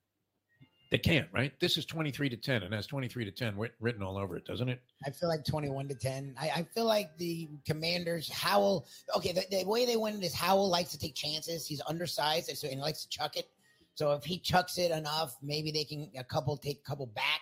They 0.91 0.97
can't, 0.97 1.27
right? 1.33 1.51
This 1.59 1.77
is 1.77 1.85
23 1.85 2.29
to 2.29 2.37
10, 2.37 2.63
and 2.63 2.71
that's 2.71 2.87
23 2.87 3.25
to 3.25 3.31
10 3.31 3.57
writ- 3.57 3.73
written 3.79 4.03
all 4.03 4.17
over 4.17 4.37
it, 4.37 4.45
doesn't 4.45 4.69
it? 4.69 4.81
I 5.05 5.09
feel 5.09 5.29
like 5.29 5.43
21 5.43 5.87
to 5.89 5.95
10. 5.95 6.35
I, 6.39 6.49
I 6.49 6.63
feel 6.73 6.85
like 6.85 7.17
the 7.17 7.49
commanders, 7.65 8.31
Howell, 8.31 8.85
okay, 9.15 9.31
the, 9.31 9.45
the 9.49 9.65
way 9.65 9.85
they 9.85 9.97
win 9.97 10.15
it 10.15 10.23
is 10.23 10.33
Howell 10.33 10.69
likes 10.69 10.91
to 10.91 10.99
take 10.99 11.15
chances. 11.15 11.65
He's 11.65 11.81
undersized, 11.87 12.49
and 12.49 12.57
so 12.57 12.67
and 12.67 12.75
he 12.75 12.81
likes 12.81 13.03
to 13.03 13.09
chuck 13.09 13.35
it. 13.35 13.49
So 13.95 14.11
if 14.11 14.23
he 14.23 14.37
chucks 14.37 14.77
it 14.77 14.91
enough, 14.91 15.37
maybe 15.41 15.71
they 15.71 15.85
can 15.85 16.11
a 16.17 16.23
couple 16.23 16.55
take 16.57 16.81
a 16.85 16.89
couple 16.89 17.07
back, 17.07 17.41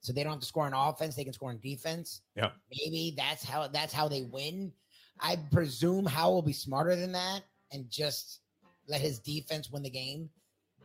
so 0.00 0.12
they 0.12 0.22
don't 0.22 0.32
have 0.32 0.40
to 0.40 0.46
score 0.46 0.66
on 0.66 0.74
offense. 0.74 1.16
They 1.16 1.24
can 1.24 1.32
score 1.32 1.50
on 1.50 1.58
defense. 1.58 2.20
Yeah. 2.36 2.50
maybe 2.70 3.14
that's 3.16 3.44
how 3.44 3.66
that's 3.68 3.92
how 3.92 4.08
they 4.08 4.22
win. 4.22 4.72
I 5.20 5.36
presume 5.50 6.04
Howell 6.06 6.34
will 6.34 6.42
be 6.42 6.52
smarter 6.52 6.94
than 6.96 7.12
that 7.12 7.42
and 7.72 7.88
just 7.90 8.40
let 8.86 9.00
his 9.00 9.18
defense 9.18 9.70
win 9.70 9.82
the 9.82 9.90
game, 9.90 10.30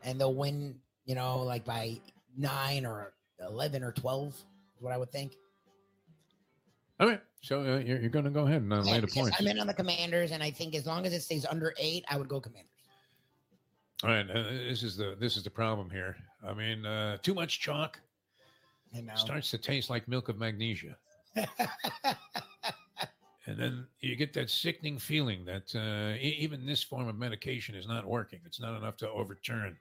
and 0.03 0.19
they'll 0.19 0.35
win. 0.35 0.75
You 1.09 1.15
know, 1.15 1.39
like 1.39 1.65
by 1.65 1.99
nine 2.37 2.85
or 2.85 3.13
11 3.39 3.83
or 3.83 3.91
12 3.91 4.27
is 4.27 4.45
what 4.79 4.93
I 4.93 4.97
would 4.97 5.11
think. 5.11 5.35
All 6.99 7.07
right. 7.07 7.19
So 7.41 7.61
uh, 7.61 7.79
you're, 7.79 7.99
you're 7.99 8.11
going 8.11 8.25
to 8.25 8.31
go 8.31 8.45
ahead 8.45 8.61
and 8.61 8.71
uh, 8.71 8.83
Yeah, 8.83 8.91
lay 8.91 8.99
the 8.99 9.07
points. 9.07 9.35
I'm 9.39 9.47
in 9.47 9.57
on 9.57 9.65
the 9.65 9.73
Commanders, 9.73 10.29
and 10.29 10.43
I 10.43 10.51
think 10.51 10.75
as 10.75 10.85
long 10.85 11.07
as 11.07 11.13
it 11.13 11.21
stays 11.23 11.47
under 11.47 11.73
eight, 11.79 12.05
I 12.11 12.17
would 12.17 12.29
go 12.29 12.39
Commanders. 12.39 12.69
All 14.03 14.11
right. 14.11 14.29
Uh, 14.29 14.43
this 14.69 14.83
is 14.83 14.97
the 14.97 15.15
this 15.19 15.35
is 15.35 15.41
the 15.41 15.49
problem 15.49 15.89
here. 15.89 16.15
I 16.47 16.53
mean, 16.53 16.85
uh, 16.85 17.17
too 17.23 17.33
much 17.33 17.59
chalk 17.59 17.99
starts 19.15 19.49
to 19.49 19.57
taste 19.57 19.89
like 19.89 20.07
milk 20.07 20.29
of 20.29 20.37
magnesia, 20.37 20.95
and 21.35 21.47
then 23.57 23.87
you 23.99 24.15
get 24.15 24.31
that 24.33 24.51
sickening 24.51 24.99
feeling 24.99 25.43
that 25.45 25.73
uh, 25.75 26.15
e- 26.21 26.37
even 26.37 26.67
this 26.67 26.83
form 26.83 27.07
of 27.07 27.17
medication 27.17 27.73
is 27.73 27.87
not 27.87 28.05
working. 28.05 28.41
It's 28.45 28.61
not 28.61 28.77
enough 28.77 28.95
to 28.97 29.09
overturn 29.09 29.75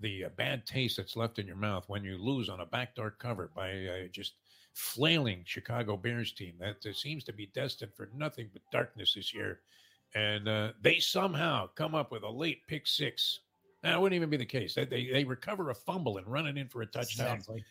the 0.00 0.24
uh, 0.24 0.28
bad 0.36 0.66
taste 0.66 0.96
that's 0.96 1.16
left 1.16 1.38
in 1.38 1.46
your 1.46 1.56
mouth 1.56 1.84
when 1.88 2.04
you 2.04 2.18
lose 2.18 2.48
on 2.48 2.60
a 2.60 2.66
backdoor 2.66 3.12
cover 3.12 3.50
by 3.54 3.70
uh, 3.70 4.08
just 4.10 4.34
flailing 4.74 5.42
Chicago 5.44 5.96
Bears 5.96 6.32
team 6.32 6.54
that 6.58 6.84
uh, 6.88 6.92
seems 6.92 7.24
to 7.24 7.32
be 7.32 7.50
destined 7.54 7.92
for 7.94 8.08
nothing 8.14 8.48
but 8.52 8.62
darkness 8.72 9.14
this 9.14 9.34
year. 9.34 9.60
And 10.14 10.48
uh, 10.48 10.72
they 10.80 10.98
somehow 10.98 11.68
come 11.74 11.94
up 11.94 12.10
with 12.12 12.22
a 12.22 12.30
late 12.30 12.66
pick 12.66 12.86
six. 12.86 13.40
That 13.82 14.00
wouldn't 14.00 14.16
even 14.16 14.30
be 14.30 14.36
the 14.36 14.44
case. 14.44 14.74
They, 14.74 14.84
they, 14.84 15.08
they 15.12 15.24
recover 15.24 15.70
a 15.70 15.74
fumble 15.74 16.18
and 16.18 16.26
run 16.26 16.46
it 16.46 16.56
in 16.56 16.68
for 16.68 16.82
a 16.82 16.86
touchdown 16.86 17.36
Exactly. 17.36 17.64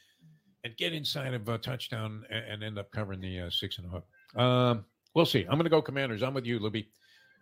and 0.63 0.75
get 0.77 0.93
inside 0.93 1.33
of 1.33 1.47
a 1.47 1.57
touchdown 1.57 2.25
and, 2.29 2.45
and 2.45 2.63
end 2.63 2.79
up 2.79 2.91
covering 2.91 3.21
the 3.21 3.41
uh, 3.41 3.49
six 3.49 3.77
and 3.77 3.87
a 3.87 3.89
hook. 3.89 4.05
Um, 4.41 4.85
we'll 5.15 5.25
see. 5.25 5.41
I'm 5.43 5.51
going 5.53 5.63
to 5.63 5.69
go 5.69 5.81
Commanders. 5.81 6.23
I'm 6.23 6.33
with 6.33 6.45
you, 6.45 6.59
Libby. 6.59 6.89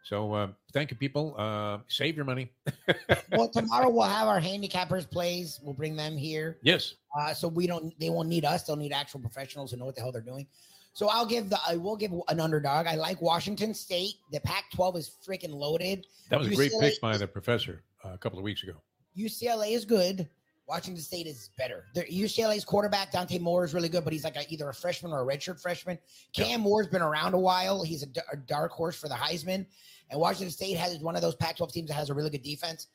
So 0.03 0.33
uh, 0.33 0.47
thank 0.73 0.91
you, 0.91 0.97
people. 0.97 1.35
Uh, 1.37 1.79
save 1.87 2.15
your 2.15 2.25
money. 2.25 2.51
well, 3.31 3.49
tomorrow 3.49 3.89
we'll 3.89 4.07
have 4.07 4.27
our 4.27 4.39
handicappers 4.39 5.09
plays. 5.09 5.59
We'll 5.61 5.73
bring 5.73 5.95
them 5.95 6.17
here, 6.17 6.57
yes. 6.63 6.95
uh, 7.17 7.33
so 7.33 7.47
we 7.47 7.67
don't. 7.67 7.97
They 7.99 8.09
won't 8.09 8.29
need 8.29 8.45
us. 8.45 8.63
They'll 8.63 8.75
need 8.75 8.93
actual 8.93 9.19
professionals 9.19 9.71
who 9.71 9.77
know 9.77 9.85
what 9.85 9.95
the 9.95 10.01
hell 10.01 10.11
they're 10.11 10.21
doing. 10.21 10.47
So 10.93 11.07
I'll 11.09 11.25
give 11.25 11.49
the. 11.49 11.59
I 11.67 11.75
will 11.75 11.95
give 11.95 12.11
an 12.27 12.39
underdog. 12.39 12.87
I 12.87 12.95
like 12.95 13.21
Washington 13.21 13.73
State. 13.73 14.15
The 14.31 14.39
Pac-12 14.41 14.97
is 14.97 15.17
freaking 15.27 15.53
loaded. 15.53 16.05
That 16.29 16.39
was 16.39 16.47
a 16.47 16.55
great 16.55 16.71
pick 16.79 16.99
by 17.01 17.17
the 17.17 17.27
professor 17.27 17.83
uh, 18.03 18.09
a 18.13 18.17
couple 18.17 18.39
of 18.39 18.43
weeks 18.43 18.63
ago. 18.63 18.73
UCLA 19.17 19.71
is 19.71 19.85
good. 19.85 20.27
Washington 20.69 21.01
State 21.01 21.25
is 21.25 21.49
better. 21.57 21.85
Their 21.95 22.05
UCLA's 22.05 22.63
quarterback 22.63 23.11
Dante 23.11 23.39
Moore 23.39 23.65
is 23.65 23.73
really 23.73 23.89
good, 23.89 24.03
but 24.03 24.13
he's 24.13 24.23
like 24.23 24.35
a, 24.35 24.45
either 24.53 24.69
a 24.69 24.73
freshman 24.73 25.11
or 25.11 25.23
a 25.23 25.25
redshirt 25.25 25.59
freshman. 25.59 25.97
Cam 26.31 26.61
Moore's 26.61 26.87
been 26.87 27.01
around 27.01 27.33
a 27.33 27.39
while. 27.39 27.83
He's 27.83 28.03
a, 28.03 28.05
d- 28.05 28.21
a 28.31 28.37
dark 28.37 28.71
horse 28.71 28.95
for 28.95 29.07
the 29.09 29.15
Heisman. 29.15 29.65
And 30.11 30.19
Washington 30.19 30.51
State 30.51 30.77
has 30.77 30.99
one 30.99 31.15
of 31.15 31.23
those 31.23 31.35
Pac-12 31.35 31.73
teams 31.73 31.87
that 31.87 31.95
has 31.95 32.11
a 32.11 32.13
really 32.13 32.29
good 32.29 32.43
defense. 32.43 32.87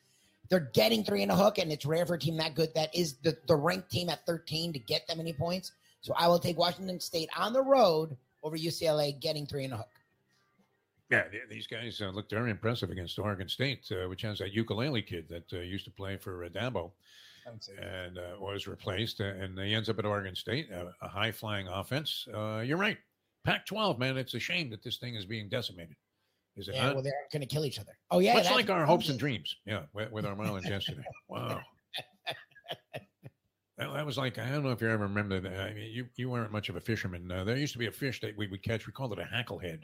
They're 0.49 0.71
getting 0.73 1.03
three 1.03 1.21
and 1.21 1.31
a 1.31 1.35
hook, 1.35 1.57
and 1.57 1.69
it's 1.69 1.85
rare 1.85 2.05
for 2.05 2.13
a 2.13 2.19
team 2.19 2.37
that 2.37 2.55
good. 2.55 2.73
That 2.75 2.95
is 2.95 3.17
the, 3.17 3.37
the 3.45 3.55
ranked 3.55 3.91
team 3.91 4.09
at 4.09 4.25
13 4.25 4.71
to 4.71 4.79
get 4.79 5.05
that 5.09 5.17
many 5.17 5.33
points. 5.33 5.73
So 5.99 6.13
I 6.17 6.29
will 6.29 6.39
take 6.39 6.57
Washington 6.57 6.99
State 7.01 7.29
on 7.37 7.51
the 7.51 7.61
road 7.61 8.15
over 8.41 8.57
UCLA 8.57 9.19
getting 9.19 9.45
three 9.45 9.65
and 9.65 9.73
a 9.73 9.77
hook. 9.77 9.89
Yeah, 11.11 11.23
these 11.49 11.67
guys 11.67 12.01
uh, 12.01 12.09
looked 12.09 12.31
very 12.31 12.51
impressive 12.51 12.89
against 12.89 13.19
Oregon 13.19 13.49
State, 13.49 13.91
uh, 13.91 14.07
which 14.07 14.21
has 14.21 14.39
that 14.39 14.53
ukulele 14.53 15.01
kid 15.01 15.27
that 15.29 15.51
uh, 15.53 15.59
used 15.59 15.85
to 15.85 15.91
play 15.91 16.15
for 16.15 16.45
uh, 16.45 16.49
Dabo 16.49 16.91
and 17.45 18.17
uh, 18.17 18.35
was 18.39 18.67
replaced, 18.67 19.19
and 19.19 19.57
he 19.59 19.73
ends 19.73 19.89
up 19.89 19.99
at 19.99 20.05
Oregon 20.05 20.35
State, 20.35 20.69
uh, 20.71 20.85
a 21.01 21.07
high 21.07 21.31
flying 21.31 21.67
offense. 21.67 22.27
Uh, 22.33 22.59
you're 22.65 22.77
right. 22.77 22.97
Pac 23.43 23.65
12, 23.65 23.99
man, 23.99 24.17
it's 24.17 24.33
a 24.33 24.39
shame 24.39 24.69
that 24.71 24.83
this 24.83 24.97
thing 24.97 25.15
is 25.15 25.25
being 25.25 25.47
decimated. 25.49 25.95
Is 26.57 26.67
it 26.67 26.75
Yeah, 26.75 26.87
not? 26.87 26.95
well, 26.95 27.03
they're 27.03 27.13
going 27.31 27.41
to 27.41 27.47
kill 27.47 27.65
each 27.65 27.79
other. 27.79 27.91
Oh, 28.11 28.19
yeah. 28.19 28.33
Much 28.33 28.43
that's 28.45 28.55
like 28.55 28.69
our 28.69 28.85
hopes 28.85 29.09
and 29.09 29.19
dreams. 29.19 29.55
Yeah, 29.65 29.83
with, 29.93 30.11
with 30.11 30.25
our 30.25 30.35
Marlins 30.35 30.67
yesterday. 30.67 31.03
Wow. 31.29 31.61
That, 33.77 33.91
that 33.93 34.05
was 34.05 34.17
like 34.17 34.39
I 34.39 34.49
don't 34.49 34.63
know 34.63 34.71
if 34.71 34.79
you 34.81 34.89
ever 34.89 35.03
remember 35.03 35.41
that. 35.41 35.59
I 35.59 35.73
mean, 35.73 35.91
you 35.91 36.07
you 36.15 36.29
weren't 36.29 36.49
much 36.51 36.69
of 36.69 36.77
a 36.77 36.79
fisherman. 36.79 37.29
Uh, 37.29 37.43
there 37.43 37.57
used 37.57 37.73
to 37.73 37.79
be 37.79 37.87
a 37.87 37.91
fish 37.91 38.21
that 38.21 38.35
we 38.37 38.47
would 38.47 38.63
catch. 38.63 38.87
We 38.87 38.93
called 38.93 39.11
it 39.11 39.19
a 39.19 39.23
hacklehead 39.23 39.81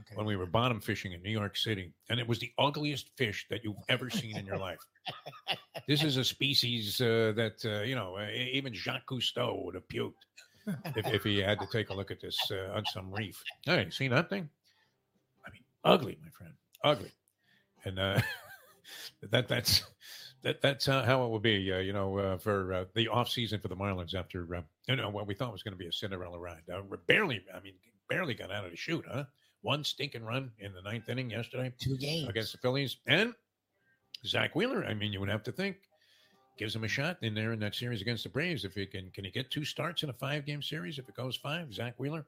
Okay. 0.00 0.14
when 0.14 0.26
we 0.26 0.36
were 0.36 0.46
bottom 0.46 0.80
fishing 0.80 1.12
in 1.12 1.22
New 1.22 1.30
York 1.30 1.56
City, 1.56 1.92
and 2.10 2.20
it 2.20 2.28
was 2.28 2.38
the 2.38 2.52
ugliest 2.58 3.10
fish 3.16 3.46
that 3.48 3.64
you've 3.64 3.76
ever 3.88 4.10
seen 4.10 4.36
in 4.36 4.44
your 4.44 4.58
life. 4.58 4.78
This 5.88 6.02
is 6.02 6.16
a 6.16 6.24
species 6.24 7.00
uh, 7.00 7.32
that 7.36 7.64
uh, 7.64 7.82
you 7.82 7.94
know 7.94 8.18
even 8.30 8.74
Jacques 8.74 9.06
Cousteau 9.08 9.64
would 9.64 9.74
have 9.74 9.88
puked 9.88 10.12
if, 10.96 11.06
if 11.06 11.22
he 11.22 11.38
had 11.38 11.58
to 11.60 11.66
take 11.72 11.90
a 11.90 11.94
look 11.94 12.10
at 12.10 12.20
this 12.20 12.38
uh, 12.50 12.74
on 12.74 12.84
some 12.92 13.12
reef. 13.12 13.42
Hey, 13.64 13.88
see 13.90 14.08
that 14.08 14.28
thing? 14.28 14.48
I 15.46 15.50
mean, 15.50 15.62
ugly, 15.84 16.18
my 16.22 16.30
friend, 16.30 16.54
ugly, 16.84 17.12
and 17.84 17.98
uh, 17.98 18.20
that 19.30 19.48
that's 19.48 19.84
that 20.42 20.60
that's 20.60 20.88
uh, 20.88 21.04
how 21.04 21.24
it 21.24 21.28
will 21.28 21.40
be. 21.40 21.72
Uh, 21.72 21.78
you 21.78 21.92
know, 21.92 22.18
uh, 22.18 22.38
for 22.38 22.72
uh, 22.72 22.84
the 22.94 23.08
off 23.08 23.28
season 23.28 23.60
for 23.60 23.68
the 23.68 23.76
Marlins 23.76 24.14
after 24.14 24.54
uh, 24.54 24.62
you 24.88 24.96
know 24.96 25.08
what 25.08 25.26
we 25.26 25.34
thought 25.34 25.52
was 25.52 25.62
going 25.62 25.74
to 25.74 25.78
be 25.78 25.88
a 25.88 25.92
Cinderella 25.92 26.38
ride. 26.38 26.62
Barely, 27.06 27.44
I 27.54 27.60
mean, 27.60 27.74
barely 28.08 28.34
got 28.34 28.50
out 28.50 28.64
of 28.64 28.70
the 28.70 28.76
chute, 28.76 29.04
huh? 29.10 29.24
One 29.66 29.82
stinking 29.82 30.22
run 30.22 30.52
in 30.60 30.72
the 30.72 30.80
ninth 30.80 31.08
inning 31.08 31.28
yesterday 31.28 31.72
Two 31.80 31.96
games. 31.96 32.28
against 32.28 32.52
the 32.52 32.58
Phillies. 32.58 32.98
And 33.08 33.34
Zack 34.24 34.54
Wheeler, 34.54 34.84
I 34.84 34.94
mean, 34.94 35.12
you 35.12 35.18
would 35.18 35.28
have 35.28 35.42
to 35.42 35.50
think 35.50 35.78
gives 36.56 36.74
him 36.74 36.84
a 36.84 36.88
shot 36.88 37.18
in 37.22 37.34
there 37.34 37.52
in 37.52 37.58
that 37.58 37.74
series 37.74 38.00
against 38.00 38.22
the 38.22 38.28
Braves. 38.30 38.64
If 38.64 38.74
he 38.74 38.86
can, 38.86 39.10
can 39.10 39.24
he 39.24 39.30
get 39.32 39.50
two 39.50 39.64
starts 39.64 40.04
in 40.04 40.08
a 40.10 40.12
five 40.12 40.46
game 40.46 40.62
series? 40.62 41.00
If 41.00 41.08
it 41.08 41.16
goes 41.16 41.34
five, 41.34 41.74
Zack 41.74 41.94
Wheeler. 41.98 42.24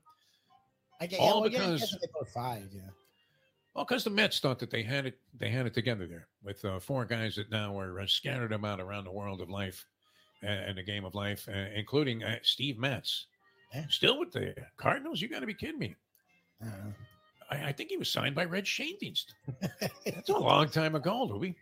I 1.01 1.07
get, 1.07 1.20
all 1.20 1.27
yeah, 1.27 1.33
well, 1.35 1.48
yeah, 1.48 1.59
because- 1.74 1.81
guess 1.92 1.96
they 2.01 2.07
go 2.12 2.24
five, 2.35 2.68
yeah. 2.74 2.83
Well, 3.77 3.85
because 3.85 4.03
the 4.03 4.11
Mets 4.11 4.40
thought 4.40 4.59
that 4.59 4.72
they 4.72 4.83
had 4.83 5.07
it, 5.07 5.18
they 5.38 5.48
had 5.51 5.64
it 5.64 5.74
together 5.74 6.09
there 6.09 6.27
with 6.42 6.64
uh, 6.64 6.81
four 6.81 7.05
guys 7.05 7.37
that 7.37 7.53
now 7.53 7.79
are 7.79 8.01
uh, 8.01 8.07
scattered 8.09 8.53
about 8.53 8.81
around 8.81 9.05
the 9.05 9.12
world 9.12 9.40
of 9.40 9.48
life 9.48 9.87
and, 10.42 10.59
and 10.70 10.79
the 10.79 10.83
game 10.83 11.05
of 11.05 11.14
life, 11.14 11.48
uh, 11.48 11.66
including 11.77 12.24
uh, 12.24 12.38
Steve 12.42 12.79
Metz, 12.81 13.27
Yeah. 13.72 13.85
still 13.88 14.18
with 14.18 14.33
the 14.33 14.57
Cardinals. 14.77 15.22
You 15.22 15.29
got 15.29 15.40
to 15.40 15.46
be 15.46 15.55
kidding 15.55 15.79
me! 15.79 15.94
Know. 16.61 16.92
I, 17.50 17.66
I 17.68 17.72
think 17.72 17.90
he 17.90 17.96
was 17.96 18.11
signed 18.11 18.34
by 18.34 18.44
Red 18.44 18.64
Schoendienst. 18.64 19.26
That's 20.04 20.28
a 20.28 20.37
long 20.38 20.68
time 20.68 20.94
ago, 20.94 21.24
Louis. 21.24 21.54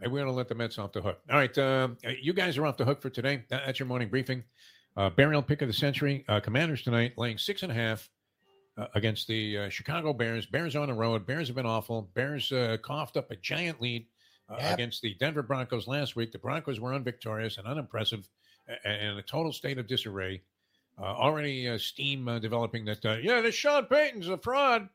Maybe 0.00 0.12
we're 0.12 0.20
going 0.20 0.26
to 0.32 0.36
let 0.36 0.48
the 0.48 0.54
Mets 0.54 0.78
off 0.78 0.92
the 0.92 1.00
hook. 1.00 1.20
All 1.30 1.36
right. 1.36 1.56
Um, 1.58 1.96
uh, 2.06 2.10
you 2.20 2.32
guys 2.32 2.58
are 2.58 2.66
off 2.66 2.76
the 2.76 2.84
hook 2.84 3.00
for 3.00 3.10
today. 3.10 3.44
That- 3.48 3.62
That's 3.66 3.78
your 3.78 3.86
morning 3.86 4.08
briefing. 4.08 4.44
Uh, 4.96 5.10
burial 5.10 5.42
pick 5.42 5.62
of 5.62 5.68
the 5.68 5.74
century. 5.74 6.24
Uh, 6.28 6.40
Commanders 6.40 6.82
tonight 6.82 7.14
laying 7.16 7.38
six 7.38 7.62
and 7.62 7.72
a 7.72 7.74
half 7.74 8.08
uh, 8.78 8.86
against 8.94 9.26
the 9.26 9.58
uh, 9.58 9.68
Chicago 9.68 10.12
Bears. 10.12 10.46
Bears 10.46 10.76
on 10.76 10.88
the 10.88 10.94
road. 10.94 11.26
Bears 11.26 11.48
have 11.48 11.56
been 11.56 11.66
awful. 11.66 12.10
Bears 12.14 12.50
uh, 12.52 12.76
coughed 12.82 13.16
up 13.16 13.30
a 13.30 13.36
giant 13.36 13.80
lead 13.80 14.06
uh, 14.48 14.56
Yep. 14.60 14.74
against 14.74 15.02
the 15.02 15.14
Denver 15.14 15.42
Broncos 15.42 15.86
last 15.88 16.16
week. 16.16 16.30
The 16.32 16.38
Broncos 16.38 16.78
were 16.80 16.92
unvictorious 16.92 17.58
and 17.58 17.66
unimpressive 17.66 18.28
and 18.84 19.02
in 19.12 19.18
a 19.18 19.22
total 19.22 19.52
state 19.52 19.78
of 19.78 19.86
disarray. 19.86 20.42
Uh, 20.98 21.06
already 21.06 21.68
uh, 21.68 21.76
steam 21.76 22.28
uh, 22.28 22.38
developing 22.38 22.84
that, 22.84 23.04
uh, 23.04 23.16
yeah, 23.20 23.40
this 23.40 23.54
Sean 23.54 23.84
Payton's 23.86 24.28
a 24.28 24.38
fraud. 24.38 24.88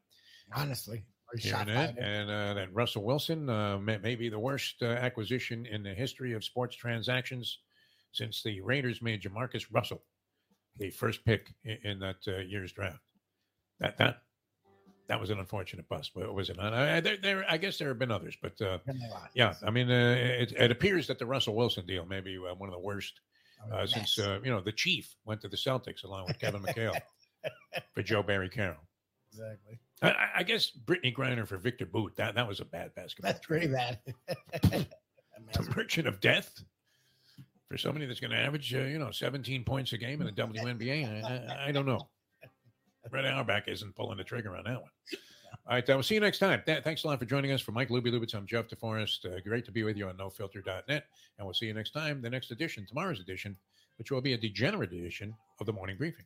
Honestly, 0.56 1.04
Hearing 1.38 1.58
shot 1.58 1.68
that, 1.68 1.98
and 2.00 2.30
uh, 2.30 2.54
that 2.56 2.74
Russell 2.74 3.04
Wilson 3.04 3.50
uh, 3.50 3.78
may, 3.78 3.98
may 3.98 4.16
be 4.16 4.30
the 4.30 4.40
worst 4.40 4.82
uh, 4.82 4.86
acquisition 4.86 5.66
in 5.66 5.84
the 5.84 5.94
history 5.94 6.34
of 6.34 6.44
sports 6.44 6.76
transactions 6.76 7.60
since 8.12 8.42
the 8.42 8.62
Raiders 8.62 9.02
made 9.02 9.22
Jamarcus 9.22 9.66
Russell 9.72 10.02
the 10.78 10.90
first 10.90 11.24
pick 11.26 11.54
in, 11.64 11.78
in 11.84 12.00
that 12.00 12.16
uh, 12.28 12.38
year's 12.38 12.72
draft. 12.72 13.02
That 13.80 13.98
that 13.98 14.22
that 15.08 15.20
was 15.20 15.30
an 15.30 15.40
unfortunate 15.40 15.88
bust, 15.90 16.12
but 16.16 16.34
was 16.34 16.50
it 16.50 16.58
not? 16.58 16.74
I, 16.74 17.00
there, 17.00 17.18
there, 17.18 17.46
I 17.50 17.58
guess 17.58 17.78
there 17.78 17.90
have 17.90 18.00
been 18.00 18.12
others, 18.12 18.38
but 18.42 18.60
uh, 18.62 18.78
Been 18.86 19.02
a 19.02 19.14
lot. 19.14 19.30
yeah, 19.34 19.54
I 19.66 19.72
mean, 19.72 19.90
uh, 19.90 20.16
it, 20.18 20.52
it 20.52 20.72
appears 20.72 21.08
that 21.08 21.20
the 21.20 21.26
Russell 21.26 21.56
Wilson 21.56 21.86
deal 21.86 22.06
may 22.06 22.22
be 22.22 22.38
uh, 22.38 22.54
one 22.56 22.70
of 22.70 22.74
the 22.74 22.80
worst 22.80 23.20
uh, 23.72 23.86
since 23.86 24.18
uh, 24.20 24.40
you 24.44 24.52
know 24.52 24.62
the 24.62 24.72
Chief 24.72 25.16
went 25.26 25.42
to 25.42 25.48
the 25.48 25.58
Celtics 25.58 26.04
along 26.04 26.26
with 26.28 26.40
Kevin 26.40 26.62
McHale 26.62 26.98
for 27.94 28.02
Joe 28.02 28.24
Barry 28.24 28.50
Carroll. 28.50 28.88
exactly. 29.32 29.80
I- 30.02 30.30
I, 30.38 30.44
guess 30.44 30.72
Brittney 30.86 31.14
Griner 31.14 31.46
for 31.46 31.58
Viktor 31.58 31.86
Bout. 31.86 32.16
That 32.16 32.36
that 32.36 32.48
was 32.48 32.62
a 32.62 32.66
bad 32.66 32.96
basketball. 32.96 33.32
That's 33.32 33.46
pretty 33.46 33.68
bad. 33.68 34.00
The 35.54 35.74
Merchant 35.76 36.08
of 36.08 36.20
Death 36.20 36.62
for 37.70 37.78
somebody 37.78 38.06
that's 38.06 38.20
going 38.20 38.32
to 38.32 38.38
average, 38.38 38.74
uh, 38.74 38.80
you 38.80 39.00
know, 39.00 39.12
17 39.12 39.64
points 39.64 39.94
a 39.94 39.98
game 39.98 40.22
in 40.22 40.28
the 40.28 40.34
WNBA. 40.34 41.24
I, 41.24 41.28
I, 41.28 41.68
I 41.68 41.72
don't 41.72 41.86
know. 41.86 42.10
Brett 43.10 43.26
Auerbach 43.26 43.68
isn't 43.68 43.96
pulling 43.96 44.18
the 44.18 44.24
trigger 44.24 44.56
on 44.56 44.64
that 44.66 44.82
one. 44.82 44.92
All 45.70 45.76
right, 45.76 45.88
uh, 45.88 45.94
we'll 45.94 46.02
see 46.02 46.16
you 46.16 46.20
next 46.20 46.40
time. 46.40 46.64
Th- 46.66 46.84
thanks 46.84 47.04
a 47.04 47.08
lot 47.08 47.20
for 47.20 47.26
joining 47.26 47.52
us. 47.52 47.62
For 47.62 47.72
Mike 47.72 47.90
Luby 47.90 48.08
Lubitz, 48.08 48.34
I'm 48.34 48.48
Jeff 48.48 48.68
DeForest. 48.70 49.24
Uh, 49.24 49.40
great 49.42 49.66
to 49.66 49.72
be 49.72 49.84
with 49.84 49.98
you 49.98 50.10
on 50.10 50.18
NoFilter.net. 50.18 50.88
And 51.38 51.46
we'll 51.46 51.54
see 51.54 51.68
you 51.68 51.76
next 51.76 51.92
time, 51.92 52.24
the 52.24 52.30
next 52.32 52.50
edition, 52.50 52.88
tomorrow's 52.88 53.20
edition, 53.20 53.56
which 54.00 54.10
will 54.10 54.20
be 54.20 54.34
a 54.34 54.38
degenerate 54.38 54.92
edition 54.94 55.32
of 55.60 55.68
the 55.68 55.74
morning 55.74 55.96
briefing. 55.96 56.26